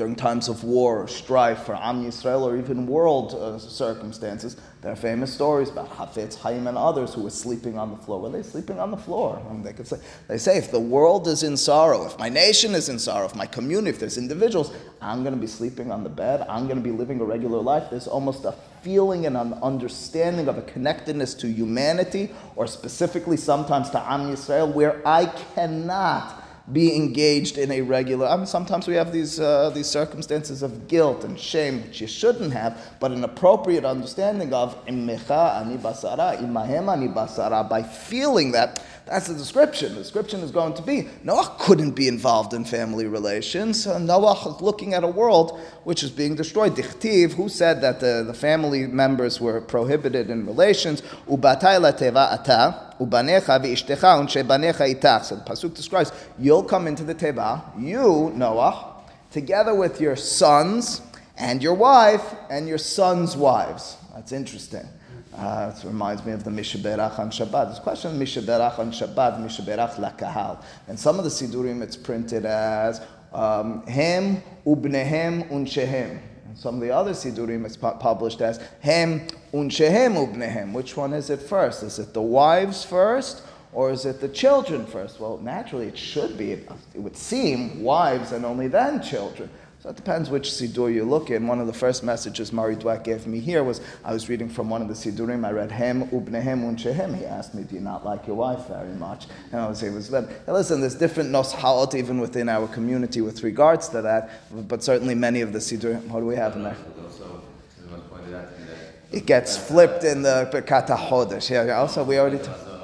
during 0.00 0.16
times 0.16 0.48
of 0.48 0.64
war 0.64 1.02
or 1.02 1.06
strife 1.06 1.64
for 1.64 1.74
Am 1.74 2.02
Yisrael 2.02 2.40
or 2.40 2.56
even 2.56 2.86
world 2.86 3.34
uh, 3.34 3.58
circumstances. 3.58 4.56
There 4.80 4.90
are 4.90 4.96
famous 4.96 5.30
stories 5.30 5.68
about 5.68 5.90
Hafetz 5.90 6.36
Haim 6.36 6.66
and 6.68 6.78
others 6.78 7.12
who 7.12 7.24
were 7.24 7.28
sleeping 7.28 7.76
on 7.76 7.90
the 7.90 7.98
floor. 7.98 8.18
Were 8.18 8.30
they 8.30 8.42
sleeping 8.42 8.80
on 8.80 8.90
the 8.90 8.96
floor? 8.96 9.38
I 9.46 9.52
mean, 9.52 9.62
they 9.62 9.74
could 9.74 9.86
say, 9.86 9.98
they 10.26 10.38
say, 10.38 10.56
if 10.56 10.70
the 10.70 10.80
world 10.80 11.28
is 11.28 11.42
in 11.42 11.54
sorrow, 11.54 12.06
if 12.06 12.18
my 12.18 12.30
nation 12.30 12.74
is 12.74 12.88
in 12.88 12.98
sorrow, 12.98 13.26
if 13.26 13.34
my 13.34 13.44
community, 13.44 13.90
if 13.90 13.98
there's 13.98 14.16
individuals, 14.16 14.72
I'm 15.02 15.22
going 15.22 15.34
to 15.34 15.40
be 15.40 15.46
sleeping 15.46 15.92
on 15.92 16.02
the 16.02 16.08
bed. 16.08 16.46
I'm 16.48 16.64
going 16.64 16.78
to 16.78 16.82
be 16.82 16.92
living 16.92 17.20
a 17.20 17.24
regular 17.24 17.60
life. 17.60 17.90
There's 17.90 18.08
almost 18.08 18.46
a 18.46 18.52
feeling 18.80 19.26
and 19.26 19.36
an 19.36 19.52
understanding 19.62 20.48
of 20.48 20.56
a 20.56 20.62
connectedness 20.62 21.34
to 21.34 21.46
humanity, 21.46 22.30
or 22.56 22.66
specifically 22.66 23.36
sometimes 23.36 23.90
to 23.90 24.00
Am 24.10 24.32
Yisrael, 24.32 24.72
where 24.72 25.06
I 25.06 25.26
cannot 25.26 26.39
be 26.72 26.94
engaged 26.94 27.58
in 27.58 27.70
a 27.70 27.80
regular. 27.82 28.26
I 28.26 28.36
mean, 28.36 28.46
sometimes 28.46 28.86
we 28.86 28.94
have 28.94 29.12
these 29.12 29.40
uh, 29.40 29.70
these 29.70 29.86
circumstances 29.86 30.62
of 30.62 30.88
guilt 30.88 31.24
and 31.24 31.38
shame 31.38 31.82
which 31.82 32.00
you 32.00 32.06
shouldn't 32.06 32.52
have, 32.52 32.78
but 33.00 33.10
an 33.12 33.24
appropriate 33.24 33.84
understanding 33.84 34.52
of 34.52 34.76
immecha 34.86 35.60
ani 35.60 35.76
basara, 35.76 36.38
imahem 36.38 36.92
ani 36.92 37.08
basara, 37.08 37.68
by 37.68 37.82
feeling 37.82 38.52
that 38.52 38.82
that's 39.10 39.26
the 39.26 39.34
description. 39.34 39.94
The 39.94 40.02
description 40.02 40.38
is 40.40 40.52
going 40.52 40.74
to 40.74 40.82
be 40.82 41.08
Noah 41.24 41.56
couldn't 41.58 41.96
be 41.96 42.06
involved 42.06 42.54
in 42.54 42.64
family 42.64 43.08
relations. 43.08 43.84
Noah 43.84 44.56
looking 44.60 44.94
at 44.94 45.02
a 45.02 45.08
world 45.08 45.58
which 45.82 46.04
is 46.04 46.12
being 46.12 46.36
destroyed. 46.36 46.76
Dichtiv, 46.76 47.32
who 47.32 47.48
said 47.48 47.80
that 47.80 47.98
the, 47.98 48.22
the 48.24 48.32
family 48.32 48.86
members 48.86 49.40
were 49.40 49.60
prohibited 49.60 50.30
in 50.30 50.46
relations? 50.46 51.02
Ubatay 51.28 51.80
teva 51.98 52.34
ata. 52.34 52.94
Ubanecha 53.00 53.58
v'ishtecha 53.60 54.20
unshe 54.20 54.44
banecha 54.44 54.94
itach. 54.94 55.24
So 55.24 55.34
the 55.34 55.42
pasuk 55.42 55.74
describes 55.74 56.12
you'll 56.38 56.62
come 56.62 56.86
into 56.86 57.02
the 57.02 57.14
teva, 57.14 57.62
you 57.76 58.30
Noah, 58.36 58.94
together 59.32 59.74
with 59.74 60.00
your 60.00 60.14
sons 60.14 61.00
and 61.36 61.60
your 61.60 61.74
wife 61.74 62.34
and 62.48 62.68
your 62.68 62.78
sons' 62.78 63.36
wives. 63.36 63.96
That's 64.14 64.30
interesting. 64.30 64.88
Uh, 65.36 65.72
it 65.74 65.84
reminds 65.86 66.24
me 66.24 66.32
of 66.32 66.42
the 66.42 66.50
Mishaberach 66.50 67.18
on 67.18 67.30
Shabbat. 67.30 67.70
This 67.70 67.78
question 67.78 68.18
Mishaberach 68.18 68.78
on 68.78 68.90
Shabbat, 68.90 69.40
Mishaberach 69.40 69.94
lakahal. 69.94 70.62
And 70.88 70.98
some 70.98 71.18
of 71.18 71.24
the 71.24 71.30
Sidurim 71.30 71.82
it's 71.82 71.96
printed 71.96 72.44
as 72.44 73.00
um, 73.32 73.86
Hem 73.86 74.42
ubnehem 74.66 75.48
unshehem. 75.50 76.20
Some 76.56 76.74
of 76.76 76.80
the 76.80 76.90
other 76.90 77.12
Sidurim 77.12 77.64
it's 77.64 77.76
published 77.76 78.40
as 78.40 78.60
Hem 78.80 79.28
unshehem 79.52 80.16
ubnehem. 80.16 80.72
Which 80.72 80.96
one 80.96 81.12
is 81.12 81.30
it 81.30 81.40
first? 81.40 81.84
Is 81.84 82.00
it 82.00 82.12
the 82.12 82.22
wives 82.22 82.84
first? 82.84 83.42
Or 83.72 83.92
is 83.92 84.04
it 84.04 84.20
the 84.20 84.28
children 84.28 84.84
first? 84.84 85.20
Well, 85.20 85.38
naturally, 85.38 85.86
it 85.86 85.96
should 85.96 86.36
be, 86.36 86.52
it 86.52 86.68
would 86.96 87.16
seem, 87.16 87.84
wives 87.84 88.32
and 88.32 88.44
only 88.44 88.66
then 88.66 89.00
children. 89.00 89.48
So 89.82 89.88
it 89.88 89.96
depends 89.96 90.28
which 90.28 90.50
Sidur 90.50 90.92
you 90.92 91.04
look 91.04 91.30
in. 91.30 91.46
One 91.46 91.58
of 91.58 91.66
the 91.66 91.72
first 91.72 92.04
messages 92.04 92.52
Mari 92.52 92.76
Dweck 92.76 93.02
gave 93.02 93.26
me 93.26 93.40
here 93.40 93.64
was 93.64 93.80
I 94.04 94.12
was 94.12 94.28
reading 94.28 94.50
from 94.50 94.68
one 94.68 94.82
of 94.82 94.88
the 94.88 94.94
Sidurim. 94.94 95.46
I 95.46 95.52
read 95.52 95.70
Hem 95.70 96.06
Ubnehem 96.08 96.70
Unchehem. 96.70 97.16
He 97.16 97.24
asked 97.24 97.54
me, 97.54 97.62
Do 97.62 97.76
you 97.76 97.80
not 97.80 98.04
like 98.04 98.26
your 98.26 98.36
wife 98.36 98.68
very 98.68 98.92
much? 98.92 99.26
And 99.52 99.60
I 99.62 99.68
was, 99.68 99.82
was 99.82 100.10
but 100.10 100.28
listen, 100.46 100.82
there's 100.82 100.96
different 100.96 101.30
noshaot 101.30 101.94
even 101.94 102.20
within 102.20 102.50
our 102.50 102.68
community 102.68 103.22
with 103.22 103.42
regards 103.42 103.88
to 103.88 104.02
that, 104.02 104.30
but 104.68 104.84
certainly 104.84 105.14
many 105.14 105.40
of 105.40 105.54
the 105.54 105.60
Sidurim. 105.60 106.04
What 106.08 106.20
do 106.20 106.26
we 106.26 106.36
have 106.36 106.56
in 106.56 106.64
there? 106.64 106.76
It 109.12 109.24
gets 109.24 109.56
flipped 109.56 110.04
in 110.04 110.20
the 110.20 110.48
Birkat 110.52 110.88
HaChodesh. 110.88 111.48
Yeah, 111.48 111.78
also 111.78 112.04
we 112.04 112.18
already. 112.18 112.38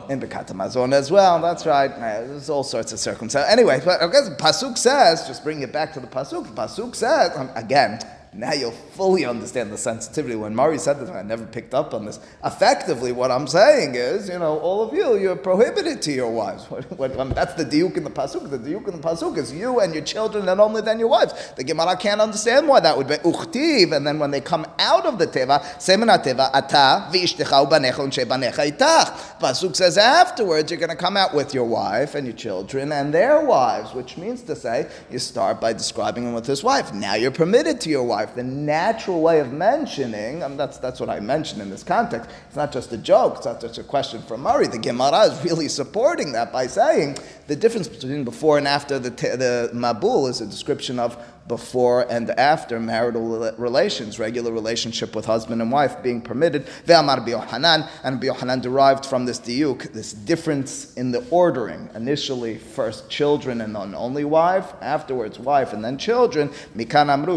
In 0.08 0.20
Birkat 0.20 0.48
Hamazon 0.48 0.92
as 0.92 1.10
well. 1.10 1.40
That's 1.40 1.66
right. 1.66 1.88
There's 1.88 2.48
all 2.48 2.62
sorts 2.62 2.92
of 2.92 2.98
circumstances. 2.98 3.50
Anyway, 3.50 3.80
but 3.84 4.00
I 4.00 4.06
guess 4.06 4.28
Pasuk 4.30 4.78
says, 4.78 5.26
just 5.26 5.42
bring 5.42 5.62
it 5.62 5.72
back 5.72 5.92
to 5.94 6.00
the 6.00 6.06
Pasuk. 6.06 6.44
The 6.44 6.52
Pasuk 6.62 6.94
says, 6.94 7.36
um, 7.36 7.50
again, 7.54 7.98
now 8.36 8.52
you'll 8.52 8.70
fully 8.70 9.24
understand 9.24 9.72
the 9.72 9.78
sensitivity. 9.78 10.36
When 10.36 10.54
Mari 10.54 10.78
said 10.78 11.00
that, 11.00 11.10
I 11.10 11.22
never 11.22 11.46
picked 11.46 11.72
up 11.72 11.94
on 11.94 12.04
this. 12.04 12.20
Effectively, 12.44 13.12
what 13.12 13.30
I'm 13.30 13.46
saying 13.46 13.94
is, 13.94 14.28
you 14.28 14.38
know, 14.38 14.58
all 14.58 14.82
of 14.82 14.94
you, 14.94 15.16
you're 15.16 15.36
prohibited 15.36 16.02
to 16.02 16.12
your 16.12 16.30
wives. 16.30 16.66
that's 16.70 17.54
the 17.54 17.64
diuk 17.64 17.96
in 17.96 18.04
the 18.04 18.10
pasuk. 18.10 18.50
The 18.50 18.58
diuk 18.58 18.88
in 18.88 19.00
the 19.00 19.08
pasuk 19.08 19.38
is 19.38 19.52
you 19.52 19.80
and 19.80 19.94
your 19.94 20.04
children, 20.04 20.48
and 20.48 20.60
only 20.60 20.82
then 20.82 20.98
your 20.98 21.08
wives. 21.08 21.52
The 21.56 21.64
Gemara 21.64 21.96
can't 21.96 22.20
understand 22.20 22.68
why 22.68 22.80
that 22.80 22.96
would 22.96 23.08
be 23.08 23.14
uchtiv. 23.14 23.96
And 23.96 24.06
then 24.06 24.18
when 24.18 24.30
they 24.30 24.40
come 24.40 24.66
out 24.78 25.06
of 25.06 25.18
the 25.18 25.26
teva, 25.26 25.60
semena 25.78 26.22
teva 26.22 26.50
ata 26.52 27.08
v'ishtecha 27.10 27.66
ubanecha 27.66 27.94
unshebanecha 27.94 28.70
itach. 28.70 29.40
Pasuk 29.40 29.74
says 29.74 29.96
afterwards 29.96 30.70
you're 30.70 30.80
going 30.80 30.90
to 30.90 30.96
come 30.96 31.16
out 31.16 31.34
with 31.34 31.54
your 31.54 31.64
wife 31.64 32.14
and 32.14 32.26
your 32.26 32.36
children 32.36 32.92
and 32.92 33.14
their 33.14 33.44
wives, 33.44 33.94
which 33.94 34.16
means 34.16 34.42
to 34.42 34.54
say 34.54 34.90
you 35.10 35.18
start 35.18 35.60
by 35.60 35.72
describing 35.72 36.24
him 36.24 36.34
with 36.34 36.46
his 36.46 36.62
wife. 36.62 36.92
Now 36.92 37.14
you're 37.14 37.30
permitted 37.30 37.80
to 37.82 37.90
your 37.90 38.04
wife 38.04 38.25
The 38.34 38.42
natural 38.42 39.20
way 39.20 39.40
of 39.40 39.52
mentioning, 39.52 40.42
I 40.42 40.48
mean, 40.48 40.56
that's, 40.56 40.78
that's 40.78 41.00
what 41.00 41.08
I 41.08 41.20
mentioned 41.20 41.62
in 41.62 41.70
this 41.70 41.82
context. 41.82 42.30
It's 42.46 42.56
not 42.56 42.72
just 42.72 42.92
a 42.92 42.98
joke, 42.98 43.36
it's 43.36 43.46
not 43.46 43.60
just 43.60 43.78
a 43.78 43.84
question 43.84 44.22
from 44.22 44.42
Murray. 44.42 44.66
The 44.66 44.78
Gemara 44.78 45.20
is 45.22 45.44
really 45.44 45.68
supporting 45.68 46.32
that 46.32 46.52
by 46.52 46.66
saying 46.66 47.18
the 47.46 47.56
difference 47.56 47.88
between 47.88 48.24
before 48.24 48.58
and 48.58 48.66
after 48.66 48.98
the, 48.98 49.10
the 49.10 49.70
Mabul 49.72 50.28
is 50.28 50.40
a 50.40 50.46
description 50.46 50.98
of 50.98 51.16
before 51.48 52.10
and 52.10 52.30
after 52.30 52.80
marital 52.80 53.52
relations, 53.56 54.18
regular 54.18 54.52
relationship 54.52 55.14
with 55.14 55.24
husband 55.24 55.62
and 55.62 55.70
wife 55.70 56.02
being 56.02 56.20
permitted. 56.20 56.66
Ve'amar 56.86 57.26
Yohanan, 57.26 57.88
and 58.02 58.22
Yohanan 58.22 58.60
derived 58.60 59.06
from 59.06 59.26
this 59.26 59.38
diuk, 59.38 59.92
this 59.92 60.12
difference 60.12 60.92
in 60.94 61.12
the 61.12 61.24
ordering. 61.30 61.88
Initially, 61.94 62.58
first 62.58 63.08
children 63.08 63.60
and 63.60 63.74
then 63.74 63.94
only 63.94 64.24
wife, 64.24 64.72
afterwards 64.80 65.38
wife 65.38 65.72
and 65.72 65.84
then 65.84 65.98
children. 65.98 66.50
Mikan 66.76 67.08
amru 67.08 67.36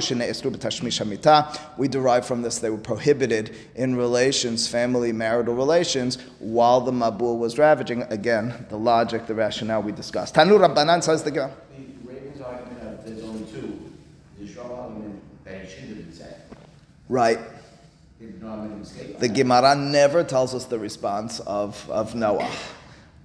We 1.77 1.87
derive 1.87 2.25
from 2.25 2.41
this 2.41 2.59
they 2.59 2.69
were 2.69 2.77
prohibited 2.77 3.55
in 3.75 3.95
relations, 3.95 4.67
family, 4.67 5.11
marital 5.11 5.55
relations, 5.55 6.17
while 6.39 6.81
the 6.81 6.91
Mabul 6.91 7.37
was 7.37 7.57
ravaging. 7.57 8.03
Again, 8.03 8.65
the 8.69 8.77
logic, 8.77 9.27
the 9.27 9.35
rationale 9.35 9.81
we 9.81 9.91
discussed. 9.91 10.35
Tanu 10.35 10.59
Rabbanan 10.59 11.03
says 11.03 11.23
the 11.23 11.31
Gemara. 11.31 11.53
Right. 17.09 17.39
The 18.19 19.29
Gemara 19.29 19.75
never 19.75 20.23
tells 20.23 20.53
us 20.53 20.65
the 20.65 20.77
response 20.77 21.39
of, 21.41 21.89
of 21.89 22.13
Noah. 22.13 22.49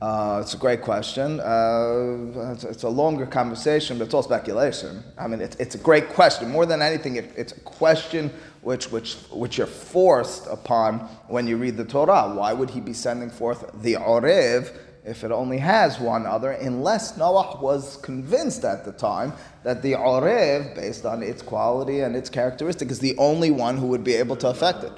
Uh, 0.01 0.41
it's 0.43 0.55
a 0.55 0.57
great 0.57 0.83
question. 0.83 1.39
Uh, 1.41 2.53
it's, 2.53 2.65
it's, 2.65 2.83
a 2.83 2.89
longer 2.89 3.27
conversation, 3.27 3.99
but 3.99 4.05
it's 4.05 4.15
all 4.15 4.23
speculation. 4.23 5.03
I 5.19 5.29
mean, 5.29 5.41
it's, 5.41 5.57
it's 5.57 5.75
a 5.75 5.79
great 5.79 6.09
question. 6.11 6.51
More 6.51 6.67
than 6.67 6.83
anything, 6.83 7.17
it, 7.17 7.33
it's 7.37 7.53
a 7.53 7.61
question 7.61 8.31
which, 8.63 8.91
which, 8.91 9.15
which 9.31 9.59
you're 9.59 9.67
forced 9.67 10.47
upon 10.47 11.01
when 11.29 11.47
you 11.47 11.57
read 11.57 11.77
the 11.77 11.85
Torah. 11.85 12.33
Why 12.35 12.53
would 12.53 12.71
he 12.71 12.81
be 12.81 12.93
sending 12.93 13.31
forth 13.31 13.71
the 13.83 13.95
Orev 13.95 14.75
if 15.05 15.23
it 15.23 15.31
only 15.31 15.59
has 15.59 16.01
one 16.01 16.25
other, 16.25 16.53
unless 16.53 17.19
Noah 17.19 17.59
was 17.61 17.99
convinced 17.99 18.65
at 18.65 18.87
the 18.87 18.93
time 18.93 19.35
that 19.63 19.83
the 19.83 19.93
Orev, 19.93 20.75
based 20.75 21.05
on 21.05 21.23
its 21.23 21.43
quality 21.43 22.01
and 22.01 22.17
its 22.17 22.31
characteristic, 22.31 22.91
is 22.91 23.01
the 23.01 23.17
only 23.19 23.51
one 23.51 23.77
who 23.77 23.87
would 23.89 24.03
be 24.03 24.15
able 24.15 24.37
to 24.37 24.49
affect 24.49 24.83
it. 24.83 24.93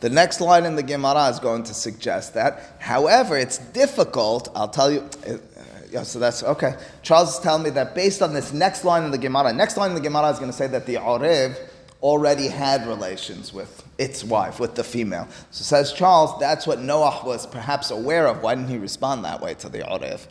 The 0.00 0.10
next 0.10 0.40
line 0.40 0.64
in 0.64 0.76
the 0.76 0.82
Gemara 0.82 1.28
is 1.28 1.40
going 1.40 1.64
to 1.64 1.74
suggest 1.74 2.34
that. 2.34 2.76
However, 2.78 3.36
it's 3.36 3.58
difficult. 3.58 4.48
I'll 4.54 4.68
tell 4.68 4.92
you. 4.92 5.08
Uh, 5.26 5.38
yeah, 5.90 6.02
so 6.02 6.18
that's 6.18 6.42
okay. 6.42 6.74
Charles 7.02 7.34
is 7.34 7.40
telling 7.40 7.64
me 7.64 7.70
that 7.70 7.94
based 7.94 8.22
on 8.22 8.32
this 8.32 8.52
next 8.52 8.84
line 8.84 9.04
in 9.04 9.10
the 9.10 9.18
Gemara, 9.18 9.52
next 9.52 9.76
line 9.76 9.90
in 9.90 9.94
the 9.94 10.02
Gemara 10.02 10.30
is 10.30 10.38
going 10.38 10.50
to 10.50 10.56
say 10.56 10.66
that 10.68 10.86
the 10.86 10.96
Orev 10.96 11.56
already 12.02 12.46
had 12.46 12.86
relations 12.86 13.52
with 13.52 13.82
its 13.98 14.22
wife, 14.22 14.60
with 14.60 14.74
the 14.74 14.84
female. 14.84 15.28
So 15.50 15.64
says 15.64 15.92
Charles, 15.92 16.38
that's 16.38 16.66
what 16.66 16.80
Noah 16.80 17.22
was 17.24 17.46
perhaps 17.46 17.90
aware 17.90 18.28
of. 18.28 18.42
Why 18.42 18.54
didn't 18.54 18.70
he 18.70 18.78
respond 18.78 19.24
that 19.24 19.40
way 19.40 19.54
to 19.54 19.68
the 19.68 19.78
Orev? 19.78 20.26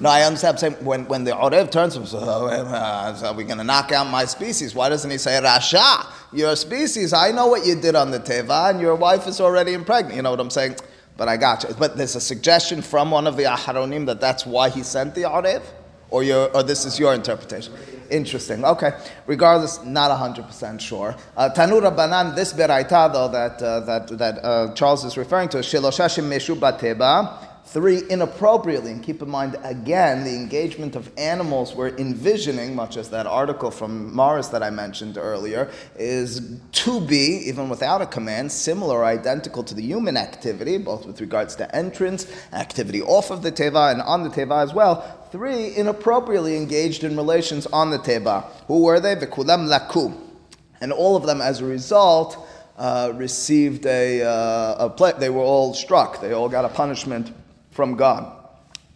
No, 0.00 0.08
I 0.08 0.22
understand. 0.22 0.54
I'm 0.54 0.58
saying 0.58 0.84
when, 0.84 1.06
when 1.08 1.24
the 1.24 1.32
Orev 1.32 1.70
turns 1.70 1.94
him, 1.94 2.06
so, 2.06 2.18
uh, 2.18 3.20
are 3.22 3.34
we 3.34 3.44
going 3.44 3.58
to 3.58 3.64
knock 3.64 3.92
out 3.92 4.06
my 4.06 4.24
species? 4.24 4.74
Why 4.74 4.88
doesn't 4.88 5.10
he 5.10 5.18
say, 5.18 5.38
Rasha, 5.42 6.06
your 6.32 6.56
species, 6.56 7.12
I 7.12 7.32
know 7.32 7.48
what 7.48 7.66
you 7.66 7.74
did 7.74 7.94
on 7.94 8.10
the 8.10 8.18
Teva, 8.18 8.70
and 8.70 8.80
your 8.80 8.94
wife 8.94 9.26
is 9.26 9.42
already 9.42 9.74
impregnated. 9.74 10.16
You 10.16 10.22
know 10.22 10.30
what 10.30 10.40
I'm 10.40 10.48
saying? 10.48 10.76
But 11.18 11.28
I 11.28 11.36
got 11.36 11.64
you. 11.64 11.74
But 11.78 11.98
there's 11.98 12.16
a 12.16 12.20
suggestion 12.20 12.80
from 12.80 13.10
one 13.10 13.26
of 13.26 13.36
the 13.36 13.42
Aharonim 13.42 14.06
that 14.06 14.22
that's 14.22 14.46
why 14.46 14.70
he 14.70 14.82
sent 14.82 15.14
the 15.14 15.22
Orev? 15.22 15.62
Or, 16.10 16.22
your, 16.22 16.54
or 16.54 16.62
this 16.62 16.84
is 16.84 16.98
your 16.98 17.14
interpretation? 17.14 17.72
Interesting. 18.10 18.64
Okay. 18.64 18.92
Regardless, 19.26 19.84
not 19.84 20.10
100% 20.10 20.80
sure. 20.80 21.14
Uh, 21.36 21.48
Tanu 21.50 21.80
Rabbanan, 21.80 22.34
this 22.34 22.52
beraita 22.52 23.12
though 23.12 23.28
that, 23.28 23.62
uh, 23.62 23.80
that, 23.80 24.08
that 24.18 24.44
uh, 24.44 24.74
Charles 24.74 25.04
is 25.04 25.16
referring 25.16 25.48
to, 25.50 25.58
Shiloshashim 25.58 26.24
Meshu 26.28 26.56
Bateba, 26.56 27.49
Three, 27.66 28.02
inappropriately, 28.10 28.90
and 28.90 29.00
keep 29.00 29.22
in 29.22 29.30
mind 29.30 29.56
again 29.62 30.24
the 30.24 30.34
engagement 30.34 30.96
of 30.96 31.08
animals 31.16 31.72
we're 31.72 31.96
envisioning, 31.96 32.74
much 32.74 32.96
as 32.96 33.10
that 33.10 33.28
article 33.28 33.70
from 33.70 34.12
Morris 34.12 34.48
that 34.48 34.62
I 34.62 34.70
mentioned 34.70 35.16
earlier, 35.16 35.70
is 35.96 36.58
to 36.72 37.00
be, 37.00 37.44
even 37.46 37.68
without 37.68 38.02
a 38.02 38.06
command, 38.06 38.50
similar 38.50 38.96
or 38.96 39.04
identical 39.04 39.62
to 39.62 39.74
the 39.74 39.82
human 39.82 40.16
activity, 40.16 40.78
both 40.78 41.06
with 41.06 41.20
regards 41.20 41.54
to 41.56 41.76
entrance, 41.76 42.26
activity 42.52 43.02
off 43.02 43.30
of 43.30 43.42
the 43.42 43.52
teva, 43.52 43.92
and 43.92 44.02
on 44.02 44.24
the 44.24 44.30
teva 44.30 44.64
as 44.64 44.74
well. 44.74 45.28
Three, 45.30 45.76
inappropriately 45.76 46.56
engaged 46.56 47.04
in 47.04 47.16
relations 47.16 47.66
on 47.66 47.90
the 47.90 47.98
teva. 47.98 48.46
Who 48.66 48.82
were 48.82 48.98
they? 48.98 49.14
Vikulam 49.14 49.68
laku. 49.68 50.12
And 50.80 50.92
all 50.92 51.14
of 51.14 51.24
them, 51.24 51.40
as 51.40 51.60
a 51.60 51.66
result, 51.66 52.36
uh, 52.76 53.12
received 53.14 53.86
a, 53.86 54.22
uh, 54.22 54.88
a. 54.88 55.14
They 55.20 55.30
were 55.30 55.42
all 55.42 55.74
struck. 55.74 56.20
They 56.20 56.32
all 56.32 56.48
got 56.48 56.64
a 56.64 56.68
punishment 56.70 57.32
from 57.70 57.96
God. 57.96 58.36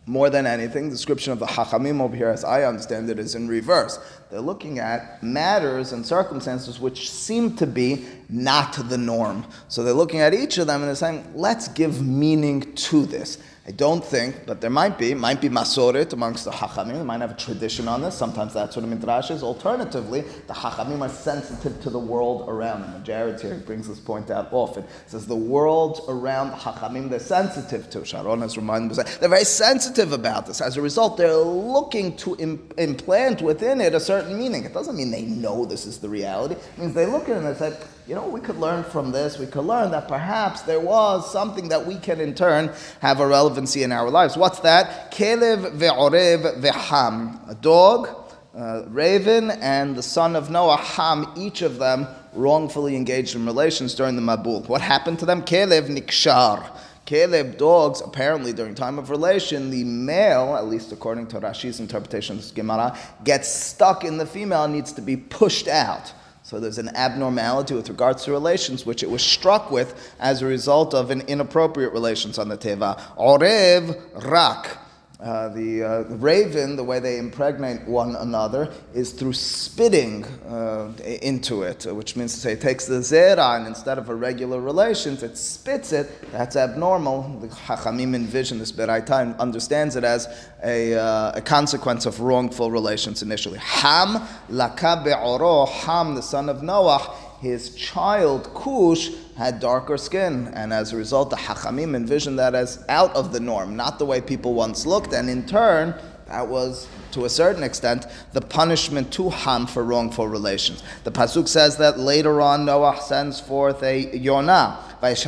More 0.07 0.29
than 0.29 0.47
anything, 0.47 0.91
the 0.91 0.95
description 0.95 1.33
of 1.33 1.39
the 1.39 1.47
Hachamim 1.47 2.01
over 2.01 2.15
here, 2.15 2.29
as 2.29 2.45
I 2.45 2.65
understand 2.65 3.09
it, 3.09 3.19
is 3.19 3.35
in 3.35 3.49
reverse. 3.49 3.99
They're 4.31 4.41
looking 4.41 4.79
at 4.79 5.23
matters 5.23 5.93
and 5.93 6.05
circumstances 6.05 6.79
which 6.79 7.11
seem 7.11 7.57
to 7.57 7.67
be 7.67 8.05
not 8.29 8.75
the 8.91 8.99
norm. 8.99 9.47
So 9.69 9.83
they're 9.83 9.95
looking 9.95 10.21
at 10.21 10.35
each 10.35 10.59
of 10.59 10.67
them 10.67 10.83
and 10.83 10.89
they're 10.89 10.95
saying, 10.95 11.33
let's 11.35 11.69
give 11.69 12.05
meaning 12.05 12.75
to 12.75 13.07
this. 13.07 13.39
I 13.67 13.71
don't 13.71 14.05
think, 14.05 14.45
but 14.45 14.61
there 14.61 14.69
might 14.69 14.99
be, 14.99 15.15
might 15.15 15.41
be 15.41 15.49
masoret 15.49 16.13
amongst 16.13 16.45
the 16.45 16.51
hachamim. 16.51 16.99
They 16.99 17.03
might 17.03 17.23
have 17.23 17.31
a 17.31 17.37
tradition 17.37 17.89
on 17.89 18.03
this. 18.03 18.15
Sometimes 18.15 18.53
that's 18.53 18.77
what 18.77 18.85
a 18.85 18.89
midrash 18.89 19.31
is. 19.31 19.43
Alternatively, 19.43 20.21
the 20.21 20.53
hachamim 20.53 21.01
are 21.01 21.09
sensitive 21.09 21.81
to 21.81 21.89
the 21.89 21.99
world 21.99 22.47
around 22.47 22.83
them. 22.83 22.93
And 22.93 23.03
Jared 23.07 23.41
here 23.41 23.55
brings 23.55 23.89
this 23.89 24.01
point 24.01 24.31
out 24.31 24.53
often. 24.53 24.85
Says 25.07 25.27
the 25.27 25.35
world 25.35 26.03
around 26.09 26.51
the 26.51 26.57
hachamim 26.57 27.09
they're 27.09 27.19
sensitive 27.19 27.89
to. 27.89 28.05
Sharon 28.05 28.43
has 28.43 28.59
reminded 28.59 28.99
us 28.99 29.17
they're 29.17 29.31
very 29.31 29.45
sensitive 29.45 30.13
about 30.13 30.45
this. 30.47 30.61
As 30.61 30.77
a 30.77 30.83
result, 30.83 31.17
they're 31.17 31.35
looking 31.35 32.19
to 32.19 32.35
implant 32.77 33.41
within 33.41 33.81
it 33.81 33.95
a 33.95 34.01
certain 34.01 34.39
meaning. 34.39 34.65
It 34.65 34.75
doesn't 34.75 34.95
mean 34.95 35.11
they 35.11 35.23
know 35.23 35.65
this 35.65 35.87
is 35.87 36.01
the 36.01 36.09
reality. 36.11 36.57
It 36.57 36.79
means 36.79 36.93
they 36.93 37.07
look 37.07 37.31
at 37.31 37.31
it 37.31 37.37
and 37.39 37.47
they 37.47 37.55
say, 37.55 37.75
you 38.07 38.15
know, 38.15 38.29
we 38.29 38.41
could 38.41 38.57
learn 38.57 38.85
from 38.85 39.13
this. 39.13 39.39
We 39.39 39.47
could 39.47 39.65
learn 39.65 39.91
that 39.93 40.09
perhaps 40.09 40.61
there 40.63 40.81
was 40.81 41.31
something 41.33 41.69
that 41.69 41.87
we 41.87 41.97
can 41.97 42.21
in 42.21 42.35
turn 42.35 42.71
have 43.01 43.21
a 43.21 43.27
relevancy 43.27 43.83
in 43.83 43.93
our 43.93 44.11
lives. 44.11 44.37
What's 44.37 44.61
that? 44.61 45.11
Kelev 45.11 45.79
ve'orev 45.79 46.61
ve'ham. 46.61 47.49
A 47.49 47.55
dog, 47.55 48.09
a 48.55 48.85
raven, 48.89 49.51
and 49.51 49.97
the 49.97 50.03
son 50.03 50.37
of 50.37 50.51
Noah, 50.51 50.77
Ham, 50.77 51.33
each 51.35 51.63
of 51.63 51.79
them 51.79 52.07
wrongfully 52.35 52.95
engaged 52.95 53.37
in 53.37 53.47
relations 53.47 53.95
during 53.95 54.17
the 54.17 54.23
Mabul. 54.23 54.69
What 54.69 54.83
happened 54.83 55.19
to 55.21 55.27
them? 55.27 55.43
Kelev 55.43 55.89
nikshar. 55.89 56.71
Kelev 57.07 57.57
dogs, 57.57 58.03
apparently 58.03 58.53
during 58.53 58.75
time 58.75 58.99
of 58.99 59.09
relation, 59.09 59.71
the 59.71 59.85
male, 59.85 60.57
at 60.57 60.67
least 60.67 60.93
according 60.93 61.27
to 61.29 61.41
Rashi's 61.41 61.81
interpretation 61.81 62.37
of 62.37 62.43
this 62.43 62.51
Gemara, 62.51 62.99
gets 63.25 63.49
stuck 63.49 64.05
in 64.05 64.19
the 64.19 64.27
female 64.27 64.65
and 64.65 64.75
needs 64.75 64.93
to 64.93 65.03
be 65.03 65.17
pushed 65.17 65.69
out. 65.69 66.13
So 66.45 66.61
there's 66.61 66.77
an 66.77 66.95
abnormality 66.95 67.75
with 67.75 67.89
regards 67.89 68.25
to 68.25 68.33
relations, 68.33 68.85
which 68.85 69.03
it 69.03 69.11
was 69.11 69.23
struck 69.23 69.71
with 69.71 70.15
as 70.21 70.43
a 70.43 70.47
result 70.47 70.93
of 70.93 71.11
an 71.11 71.23
inappropriate 71.23 71.95
relations 71.95 72.39
on 72.39 72.49
the 72.49 72.59
teva. 72.59 73.01
Orev 73.17 73.99
rak. 74.31 74.77
Uh, 75.21 75.49
the, 75.51 75.83
uh, 75.83 76.03
raven, 76.17 76.75
the 76.75 76.83
way 76.83 76.99
they 76.99 77.19
impregnate 77.19 77.81
one 77.87 78.17
another, 78.17 78.69
is 78.95 79.13
through 79.13 79.33
spitting 79.33 80.25
uh, 80.49 80.91
into 81.23 81.63
it, 81.63 81.87
which 81.95 82.17
means 82.17 82.35
to 82.35 82.41
say 82.41 82.53
it 82.53 82.61
takes 82.61 82.87
the 82.87 82.97
zera 82.97 83.57
and 83.57 83.69
instead 83.69 83.97
of 83.97 84.09
a 84.09 84.15
regular 84.15 84.61
relations, 84.61 85.23
it 85.23 85.39
spits 85.39 85.93
it. 85.93 86.11
That's 86.33 86.57
abnormal. 86.57 87.39
The 87.41 87.47
Chachamim 87.47 88.17
envision 88.17 88.59
this 88.59 88.73
Beraita 88.73 89.39
understands 89.39 89.95
it 89.95 90.03
as 90.03 90.27
a, 90.65 90.95
uh, 90.95 91.33
a, 91.37 91.41
consequence 91.41 92.07
of 92.07 92.19
wrongful 92.21 92.73
relations 92.73 93.23
initially. 93.23 93.59
Ham, 93.61 94.21
laka 94.51 95.05
be'oro, 95.05 95.67
Ham, 95.67 96.17
the 96.17 96.23
son 96.23 96.49
of 96.49 96.65
Noah, 96.65 97.15
his 97.41 97.73
child 97.77 98.53
Cush 98.53 99.11
had 99.37 99.61
darker 99.61 99.97
skin, 99.97 100.49
and 100.55 100.73
as 100.73 100.93
a 100.93 100.97
result, 100.97 101.31
the 101.31 101.37
Hachamim 101.37 101.95
envisioned 101.97 102.39
that 102.39 102.55
as 102.55 102.85
out 102.89 103.15
of 103.17 103.33
the 103.33 103.41
norm, 103.41 103.77
not 103.77 103.99
the 103.99 104.07
way 104.07 104.21
people 104.21 104.55
once 104.55 104.87
looked, 104.87 105.13
and 105.13 105.29
in 105.29 105.45
turn, 105.47 105.95
that 106.27 106.49
was 106.49 106.89
to 107.13 107.25
a 107.27 107.29
certain 107.29 107.63
extent 107.63 108.07
the 108.33 108.41
punishment 108.41 109.13
to 109.13 109.29
Ham 109.31 109.67
for 109.67 109.85
wrongful 109.85 110.27
relations. 110.27 110.83
The 111.05 111.13
pasuk 111.13 111.49
says 111.49 111.77
that 111.77 111.99
later 111.99 112.41
on 112.41 112.65
Noah 112.65 112.99
sends 113.01 113.41
forth 113.41 113.83
a 113.83 114.17
Yonah. 114.17 114.79
Says 115.03 115.25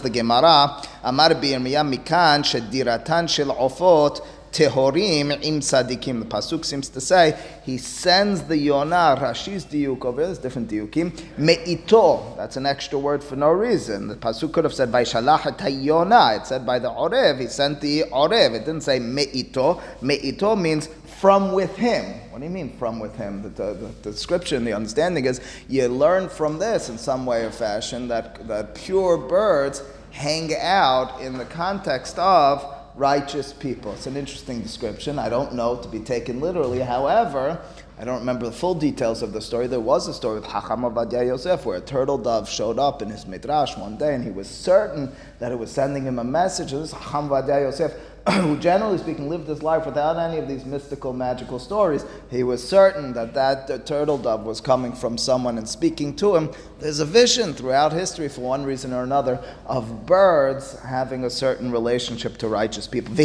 the 0.00 0.10
Gemara, 0.12 0.82
Amar 1.04 1.30
Yirmiyah 1.30 1.94
mikan 1.94 2.42
shediratan 2.42 3.28
shel 3.28 3.54
ofot 3.54 4.20
Tehorim 4.52 5.32
im 5.44 5.60
sadikim. 5.60 6.18
The 6.20 6.26
pasuk 6.26 6.64
seems 6.64 6.88
to 6.90 7.00
say 7.00 7.38
he 7.64 7.78
sends 7.78 8.42
the 8.42 8.56
yonah. 8.56 9.16
Rashi's 9.20 9.64
diuk 9.64 10.04
over 10.04 10.26
there's 10.26 10.38
different 10.38 10.68
diukim. 10.68 11.12
Meito. 11.38 12.36
That's 12.36 12.56
an 12.56 12.66
extra 12.66 12.98
word 12.98 13.22
for 13.22 13.36
no 13.36 13.50
reason. 13.50 14.08
The 14.08 14.16
pasuk 14.16 14.52
could 14.52 14.64
have 14.64 14.74
said 14.74 14.90
by 14.90 15.04
shalachat 15.04 15.82
yonah. 15.82 16.36
It 16.36 16.46
said 16.46 16.66
by 16.66 16.78
the 16.78 16.90
orev. 16.90 17.40
He 17.40 17.46
sent 17.46 17.80
the 17.80 18.04
orev. 18.12 18.54
It 18.54 18.64
didn't 18.64 18.82
say 18.82 18.98
meito. 18.98 19.80
Meito 20.00 20.60
means 20.60 20.88
from 21.20 21.52
with 21.52 21.76
him. 21.76 22.04
What 22.30 22.38
do 22.38 22.44
you 22.44 22.50
mean 22.50 22.72
from 22.78 22.98
with 22.98 23.14
him? 23.16 23.42
The, 23.42 23.48
the, 23.50 23.92
the, 24.02 24.10
description, 24.10 24.64
the 24.64 24.72
understanding 24.72 25.26
is 25.26 25.40
you 25.68 25.86
learn 25.86 26.28
from 26.28 26.58
this 26.58 26.88
in 26.88 26.96
some 26.96 27.26
way 27.26 27.44
or 27.44 27.50
fashion 27.50 28.08
that, 28.08 28.48
that 28.48 28.74
pure 28.74 29.18
birds 29.18 29.82
hang 30.12 30.56
out 30.56 31.20
in 31.20 31.36
the 31.36 31.44
context 31.44 32.18
of 32.18 32.79
righteous 33.00 33.54
people. 33.54 33.94
It's 33.94 34.06
an 34.06 34.14
interesting 34.14 34.60
description. 34.60 35.18
I 35.18 35.30
don't 35.30 35.54
know 35.54 35.76
to 35.76 35.88
be 35.88 36.00
taken 36.00 36.38
literally. 36.38 36.80
However, 36.80 37.58
I 37.98 38.04
don't 38.04 38.18
remember 38.18 38.44
the 38.44 38.52
full 38.52 38.74
details 38.74 39.22
of 39.22 39.32
the 39.32 39.40
story. 39.40 39.66
There 39.66 39.80
was 39.80 40.06
a 40.06 40.12
story 40.12 40.34
with 40.34 40.44
Hacham 40.44 40.82
Ovadia 40.82 41.26
Yosef 41.26 41.64
where 41.64 41.78
a 41.78 41.80
turtle 41.80 42.18
dove 42.18 42.46
showed 42.46 42.78
up 42.78 43.00
in 43.00 43.08
his 43.08 43.26
midrash 43.26 43.74
one 43.78 43.96
day 43.96 44.14
and 44.14 44.22
he 44.22 44.30
was 44.30 44.48
certain 44.48 45.10
that 45.38 45.50
it 45.50 45.58
was 45.58 45.70
sending 45.70 46.04
him 46.04 46.18
a 46.18 46.24
message. 46.24 46.74
And 46.74 46.82
This 46.82 46.92
Hacham 46.92 47.30
Ovadia 47.30 47.62
Yosef 47.62 47.94
who 48.28 48.58
generally 48.58 48.98
speaking 48.98 49.28
lived 49.28 49.48
his 49.48 49.62
life 49.62 49.86
without 49.86 50.16
any 50.16 50.38
of 50.38 50.46
these 50.46 50.64
mystical, 50.64 51.12
magical 51.12 51.58
stories, 51.58 52.04
he 52.30 52.42
was 52.42 52.66
certain 52.66 53.12
that 53.14 53.34
that 53.34 53.86
turtle 53.86 54.18
dove 54.18 54.44
was 54.44 54.60
coming 54.60 54.92
from 54.92 55.16
someone 55.16 55.56
and 55.58 55.68
speaking 55.68 56.14
to 56.16 56.36
him. 56.36 56.50
There's 56.78 57.00
a 57.00 57.04
vision 57.04 57.54
throughout 57.54 57.92
history, 57.92 58.28
for 58.28 58.42
one 58.42 58.64
reason 58.64 58.92
or 58.92 59.02
another, 59.02 59.42
of 59.66 60.06
birds 60.06 60.78
having 60.80 61.24
a 61.24 61.30
certain 61.30 61.70
relationship 61.70 62.36
to 62.38 62.48
righteous 62.48 62.86
people. 62.86 63.14
The 63.14 63.24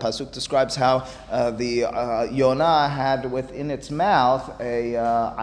pasuk 0.00 0.32
describes 0.32 0.76
how 0.76 1.06
uh, 1.30 1.50
the 1.52 1.84
uh, 1.84 2.24
Yonah 2.30 2.88
had 2.88 3.30
within 3.30 3.70
its 3.70 3.90
mouth 3.90 4.60
a 4.60 4.96
uh, 4.96 5.34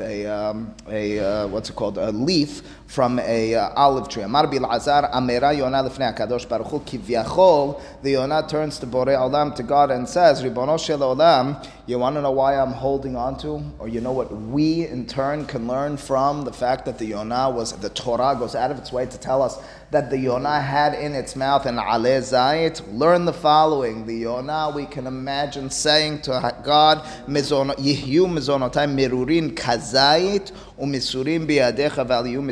a, 0.00 0.26
um, 0.26 0.74
a 0.88 1.18
uh, 1.18 1.46
what's 1.48 1.70
it 1.70 1.76
called, 1.76 1.98
a 1.98 2.12
leaf 2.12 2.62
from 2.86 3.18
a 3.18 3.54
uh, 3.54 3.70
olive 3.74 4.08
tree. 4.08 4.22
Amar 4.22 4.46
bil 4.46 4.64
azar 4.66 5.10
amera 5.10 5.56
yonah 5.56 5.82
baruch 5.82 6.66
hu 6.68 6.80
kivyachol. 6.80 7.80
The 8.02 8.12
yonah 8.12 8.46
turns 8.48 8.78
to 8.78 8.86
Borei 8.86 9.16
Olam 9.16 9.54
to 9.56 9.62
God 9.62 9.90
and 9.90 10.08
says, 10.08 10.42
Ribono 10.42 10.78
shel 10.78 11.00
Olam, 11.00 11.66
you 11.86 11.98
want 11.98 12.16
to 12.16 12.22
know 12.22 12.30
why 12.30 12.56
I'm 12.56 12.72
holding 12.72 13.16
on 13.16 13.38
to, 13.38 13.62
or 13.78 13.88
you 13.88 14.00
know 14.00 14.12
what 14.12 14.32
we 14.32 14.86
in 14.86 15.06
turn 15.06 15.46
can 15.46 15.66
learn 15.66 15.96
from 15.96 16.42
the 16.44 16.52
fact 16.52 16.84
that 16.86 16.98
the 16.98 17.06
yonah 17.06 17.50
was 17.50 17.72
the 17.72 17.90
Torah 17.90 18.36
goes 18.38 18.54
out 18.54 18.70
of 18.70 18.78
its 18.78 18.92
way 18.92 19.06
to 19.06 19.18
tell 19.18 19.42
us 19.42 19.58
that 19.90 20.10
the 20.10 20.18
yonah 20.18 20.60
had 20.60 20.94
in 20.94 21.14
its 21.14 21.36
mouth 21.36 21.64
an 21.64 21.78
ale 21.78 22.20
zayit. 22.20 22.82
Learn 22.92 23.24
the 23.24 23.32
following: 23.32 24.06
the 24.06 24.16
yonah 24.16 24.72
we 24.74 24.86
can 24.86 25.06
imagine 25.06 25.70
saying 25.70 26.22
to 26.22 26.54
God, 26.64 27.04
"Yihyu 27.28 28.26
mizonotai 28.26 28.88
mirurin 28.88 29.52
kazayit 29.54 30.50
u'misurim 30.78 31.46
biyadecha 31.46 32.04
v'aliyu 32.04 32.42